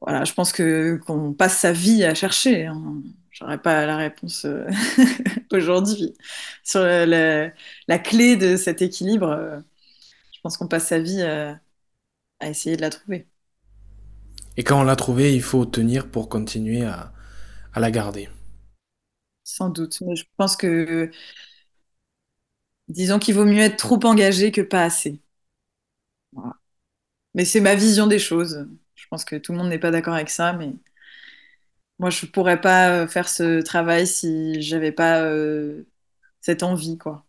voilà, 0.00 0.24
je 0.24 0.32
pense 0.32 0.52
que 0.52 1.00
qu'on 1.06 1.32
passe 1.32 1.58
sa 1.58 1.72
vie 1.72 2.04
à 2.04 2.14
chercher. 2.14 2.66
Hein. 2.66 3.02
J'aurais 3.32 3.58
pas 3.58 3.84
la 3.84 3.96
réponse 3.96 4.44
euh, 4.44 4.64
aujourd'hui 5.52 6.14
sur 6.62 6.82
la, 6.82 7.50
la, 7.88 7.98
clé 7.98 8.36
de 8.36 8.56
cet 8.56 8.80
équilibre. 8.80 9.62
Je 10.32 10.40
pense 10.42 10.56
qu'on 10.56 10.68
passe 10.68 10.86
sa 10.86 11.00
vie 11.00 11.22
à, 11.22 11.58
à, 12.38 12.48
essayer 12.48 12.76
de 12.76 12.82
la 12.82 12.90
trouver. 12.90 13.26
Et 14.56 14.62
quand 14.62 14.80
on 14.80 14.84
l'a 14.84 14.96
trouvée, 14.96 15.34
il 15.34 15.42
faut 15.42 15.66
tenir 15.66 16.08
pour 16.08 16.28
continuer 16.28 16.84
à, 16.84 17.12
à 17.74 17.80
la 17.80 17.90
garder. 17.90 18.28
Sans 19.42 19.68
doute. 19.68 20.00
Mais 20.02 20.14
je 20.14 20.24
pense 20.36 20.56
que 20.56 21.10
Disons 22.88 23.18
qu'il 23.18 23.34
vaut 23.34 23.44
mieux 23.44 23.62
être 23.62 23.76
trop 23.76 23.98
engagé 24.04 24.52
que 24.52 24.60
pas 24.60 24.84
assez. 24.84 25.20
Mais 27.34 27.44
c'est 27.44 27.60
ma 27.60 27.74
vision 27.74 28.06
des 28.06 28.18
choses. 28.18 28.66
Je 28.94 29.04
pense 29.10 29.24
que 29.24 29.36
tout 29.36 29.52
le 29.52 29.58
monde 29.58 29.68
n'est 29.68 29.78
pas 29.78 29.90
d'accord 29.90 30.14
avec 30.14 30.30
ça, 30.30 30.52
mais 30.52 30.72
moi, 31.98 32.10
je 32.10 32.26
pourrais 32.26 32.60
pas 32.60 32.90
euh, 32.90 33.06
faire 33.06 33.28
ce 33.28 33.62
travail 33.62 34.06
si 34.06 34.60
j'avais 34.60 34.92
pas 34.92 35.22
euh, 35.22 35.86
cette 36.40 36.62
envie, 36.62 36.98
quoi. 36.98 37.24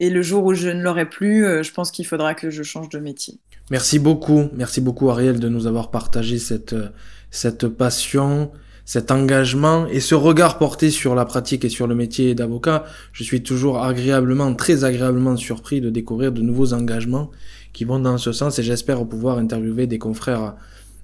Et 0.00 0.10
le 0.10 0.22
jour 0.22 0.44
où 0.44 0.54
je 0.54 0.68
ne 0.68 0.82
l'aurai 0.82 1.08
plus, 1.08 1.44
euh, 1.44 1.62
je 1.62 1.72
pense 1.72 1.90
qu'il 1.90 2.06
faudra 2.06 2.34
que 2.34 2.50
je 2.50 2.62
change 2.62 2.88
de 2.88 2.98
métier. 2.98 3.40
Merci 3.70 3.98
beaucoup, 3.98 4.48
merci 4.52 4.80
beaucoup 4.80 5.10
Ariel 5.10 5.38
de 5.38 5.48
nous 5.48 5.66
avoir 5.66 5.90
partagé 5.90 6.38
cette 6.38 7.68
passion, 7.68 8.52
cet 8.92 9.10
engagement 9.10 9.86
et 9.86 10.00
ce 10.00 10.14
regard 10.14 10.58
porté 10.58 10.90
sur 10.90 11.14
la 11.14 11.24
pratique 11.24 11.64
et 11.64 11.70
sur 11.70 11.86
le 11.86 11.94
métier 11.94 12.34
d'avocat, 12.34 12.84
je 13.14 13.24
suis 13.24 13.42
toujours 13.42 13.82
agréablement, 13.82 14.52
très 14.52 14.84
agréablement 14.84 15.38
surpris 15.38 15.80
de 15.80 15.88
découvrir 15.88 16.30
de 16.30 16.42
nouveaux 16.42 16.74
engagements 16.74 17.30
qui 17.72 17.86
vont 17.86 18.00
dans 18.00 18.18
ce 18.18 18.32
sens 18.32 18.58
et 18.58 18.62
j'espère 18.62 19.02
pouvoir 19.06 19.38
interviewer 19.38 19.86
des 19.86 19.98
confrères 19.98 20.56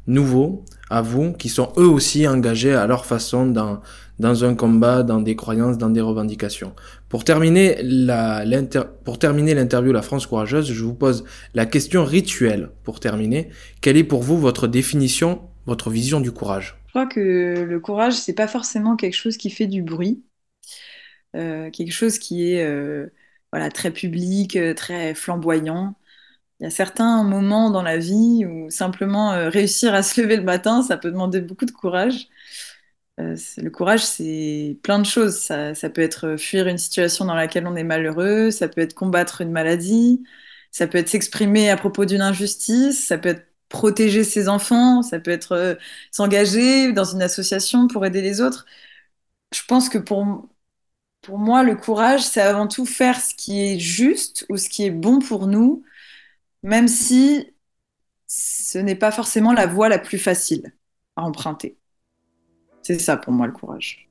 nouveaux 0.07 0.67
à 0.91 1.01
vous 1.01 1.33
qui 1.33 1.49
sont 1.49 1.73
eux 1.79 1.89
aussi 1.89 2.29
engagés 2.29 2.75
à 2.75 2.87
leur 2.87 3.07
façon 3.07 3.47
dans, 3.47 3.81
dans 4.19 4.45
un 4.45 4.55
combat, 4.55 5.03
dans 5.03 5.23
des 5.23 5.35
croyances, 5.35 5.79
dans 5.79 5.89
des 5.89 6.03
revendications. 6.03 6.75
Pour 7.09 7.25
terminer 7.25 7.79
pour 9.03 9.19
terminer 9.19 9.55
l'interview 9.55 9.93
La 9.93 10.03
France 10.03 10.27
courageuse, 10.27 10.71
je 10.71 10.85
vous 10.85 10.93
pose 10.93 11.25
la 11.55 11.65
question 11.65 12.05
rituelle 12.05 12.69
pour 12.85 13.01
terminer. 13.01 13.49
Quelle 13.81 13.97
est 13.97 14.05
pour 14.05 14.23
vous 14.23 14.37
votre 14.37 14.67
définition, 14.67 15.41
votre 15.65 15.89
vision 15.89 16.21
du 16.21 16.33
courage? 16.33 16.78
Je 16.89 16.93
crois 16.93 17.07
que 17.07 17.65
le 17.69 17.81
courage, 17.81 18.15
c'est 18.15 18.35
pas 18.35 18.49
forcément 18.49 18.97
quelque 18.97 19.15
chose 19.15 19.37
qui 19.37 19.51
fait 19.51 19.67
du 19.67 19.83
bruit, 19.83 20.25
euh, 21.37 21.71
quelque 21.71 21.93
chose 21.93 22.19
qui 22.19 22.53
est 22.53 22.65
euh, 22.65 23.09
voilà, 23.53 23.71
très 23.71 23.91
public, 23.93 24.57
euh, 24.57 24.75
très 24.75 25.15
flamboyant. 25.15 25.95
Il 26.61 26.65
y 26.65 26.67
a 26.67 26.71
certains 26.71 27.25
moments 27.25 27.71
dans 27.71 27.83
la 27.83 27.99
vie 27.99 28.47
où 28.47 28.71
simplement 28.71 29.51
réussir 29.51 29.95
à 29.95 30.03
se 30.03 30.21
lever 30.21 30.37
le 30.37 30.45
matin, 30.45 30.83
ça 30.83 30.99
peut 30.99 31.11
demander 31.11 31.41
beaucoup 31.43 31.67
de 31.67 31.73
courage. 31.73 32.29
Le 33.19 33.69
courage, 33.71 34.05
c'est 34.05 34.79
plein 34.83 34.99
de 35.01 35.07
choses. 35.07 35.37
Ça, 35.39 35.75
ça, 35.75 35.91
peut 35.91 36.03
être 36.03 36.37
fuir 36.37 36.69
une 36.69 36.79
situation 36.79 37.25
dans 37.25 37.35
laquelle 37.35 37.67
on 37.67 37.77
est 37.77 37.85
malheureux, 37.85 38.51
ça 38.51 38.69
peut 38.69 38.81
être 38.81 38.95
combattre 38.95 39.41
une 39.41 39.53
maladie, 39.53 40.25
ça 40.71 40.87
peut 40.87 40.99
être 40.99 41.09
s'exprimer 41.09 41.71
à 41.71 41.77
propos 41.77 42.05
d'une 42.05 42.21
injustice, 42.23 43.07
ça 43.07 43.19
peut 43.19 43.31
être 43.31 43.48
protéger 43.69 44.25
ses 44.25 44.49
enfants, 44.49 45.03
ça 45.03 45.21
peut 45.21 45.31
être 45.31 45.53
euh, 45.53 45.75
s'engager 46.11 46.93
dans 46.93 47.05
une 47.05 47.23
association 47.23 47.89
pour 47.89 48.05
aider 48.07 48.23
les 48.23 48.41
autres. 48.41 48.67
Je 49.53 49.63
pense 49.67 49.89
que 49.89 49.99
pour, 49.99 50.49
pour 51.23 51.39
moi, 51.39 51.63
le 51.63 51.77
courage, 51.77 52.23
c'est 52.23 52.41
avant 52.41 52.69
tout 52.69 52.87
faire 52.87 53.21
ce 53.21 53.35
qui 53.35 53.61
est 53.61 53.79
juste 53.79 54.47
ou 54.51 54.57
ce 54.57 54.69
qui 54.69 54.85
est 54.85 54.91
bon 54.91 55.21
pour 55.21 55.47
nous, 55.47 55.85
même 56.63 56.89
si 56.89 57.55
ce 58.27 58.79
n'est 58.79 58.95
pas 58.97 59.13
forcément 59.13 59.53
la 59.53 59.67
voie 59.67 59.89
la 59.89 59.99
plus 59.99 60.19
facile 60.19 60.73
à 61.17 61.23
emprunter. 61.23 61.79
C'est 62.83 62.99
ça 62.99 63.17
pour 63.17 63.33
moi 63.33 63.47
le 63.47 63.53
courage. 63.53 64.09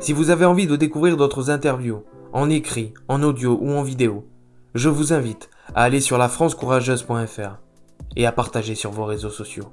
Si 0.00 0.12
vous 0.12 0.30
avez 0.30 0.44
envie 0.44 0.68
de 0.68 0.76
découvrir 0.76 1.16
d'autres 1.16 1.50
interviews, 1.50 2.04
en 2.32 2.50
écrit, 2.50 2.94
en 3.08 3.22
audio 3.22 3.58
ou 3.60 3.70
en 3.72 3.82
vidéo, 3.82 4.26
je 4.74 4.88
vous 4.88 5.12
invite 5.12 5.50
à 5.74 5.82
aller 5.82 6.00
sur 6.00 6.18
lafrancecourageuse.fr 6.18 7.58
et 8.16 8.26
à 8.26 8.32
partager 8.32 8.74
sur 8.74 8.90
vos 8.90 9.04
réseaux 9.04 9.30
sociaux. 9.30 9.70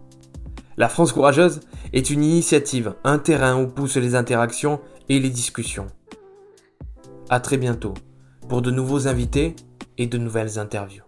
La 0.77 0.89
France 0.89 1.13
Courageuse 1.13 1.61
est 1.93 2.09
une 2.09 2.23
initiative, 2.23 2.95
un 3.05 3.17
terrain 3.17 3.61
où 3.61 3.67
poussent 3.67 3.95
les 3.95 4.15
interactions 4.15 4.81
et 5.07 5.19
les 5.19 5.29
discussions. 5.29 5.87
À 7.29 7.39
très 7.39 7.57
bientôt 7.57 7.93
pour 8.49 8.61
de 8.61 8.71
nouveaux 8.71 9.07
invités 9.07 9.55
et 9.97 10.07
de 10.07 10.17
nouvelles 10.17 10.59
interviews. 10.59 11.04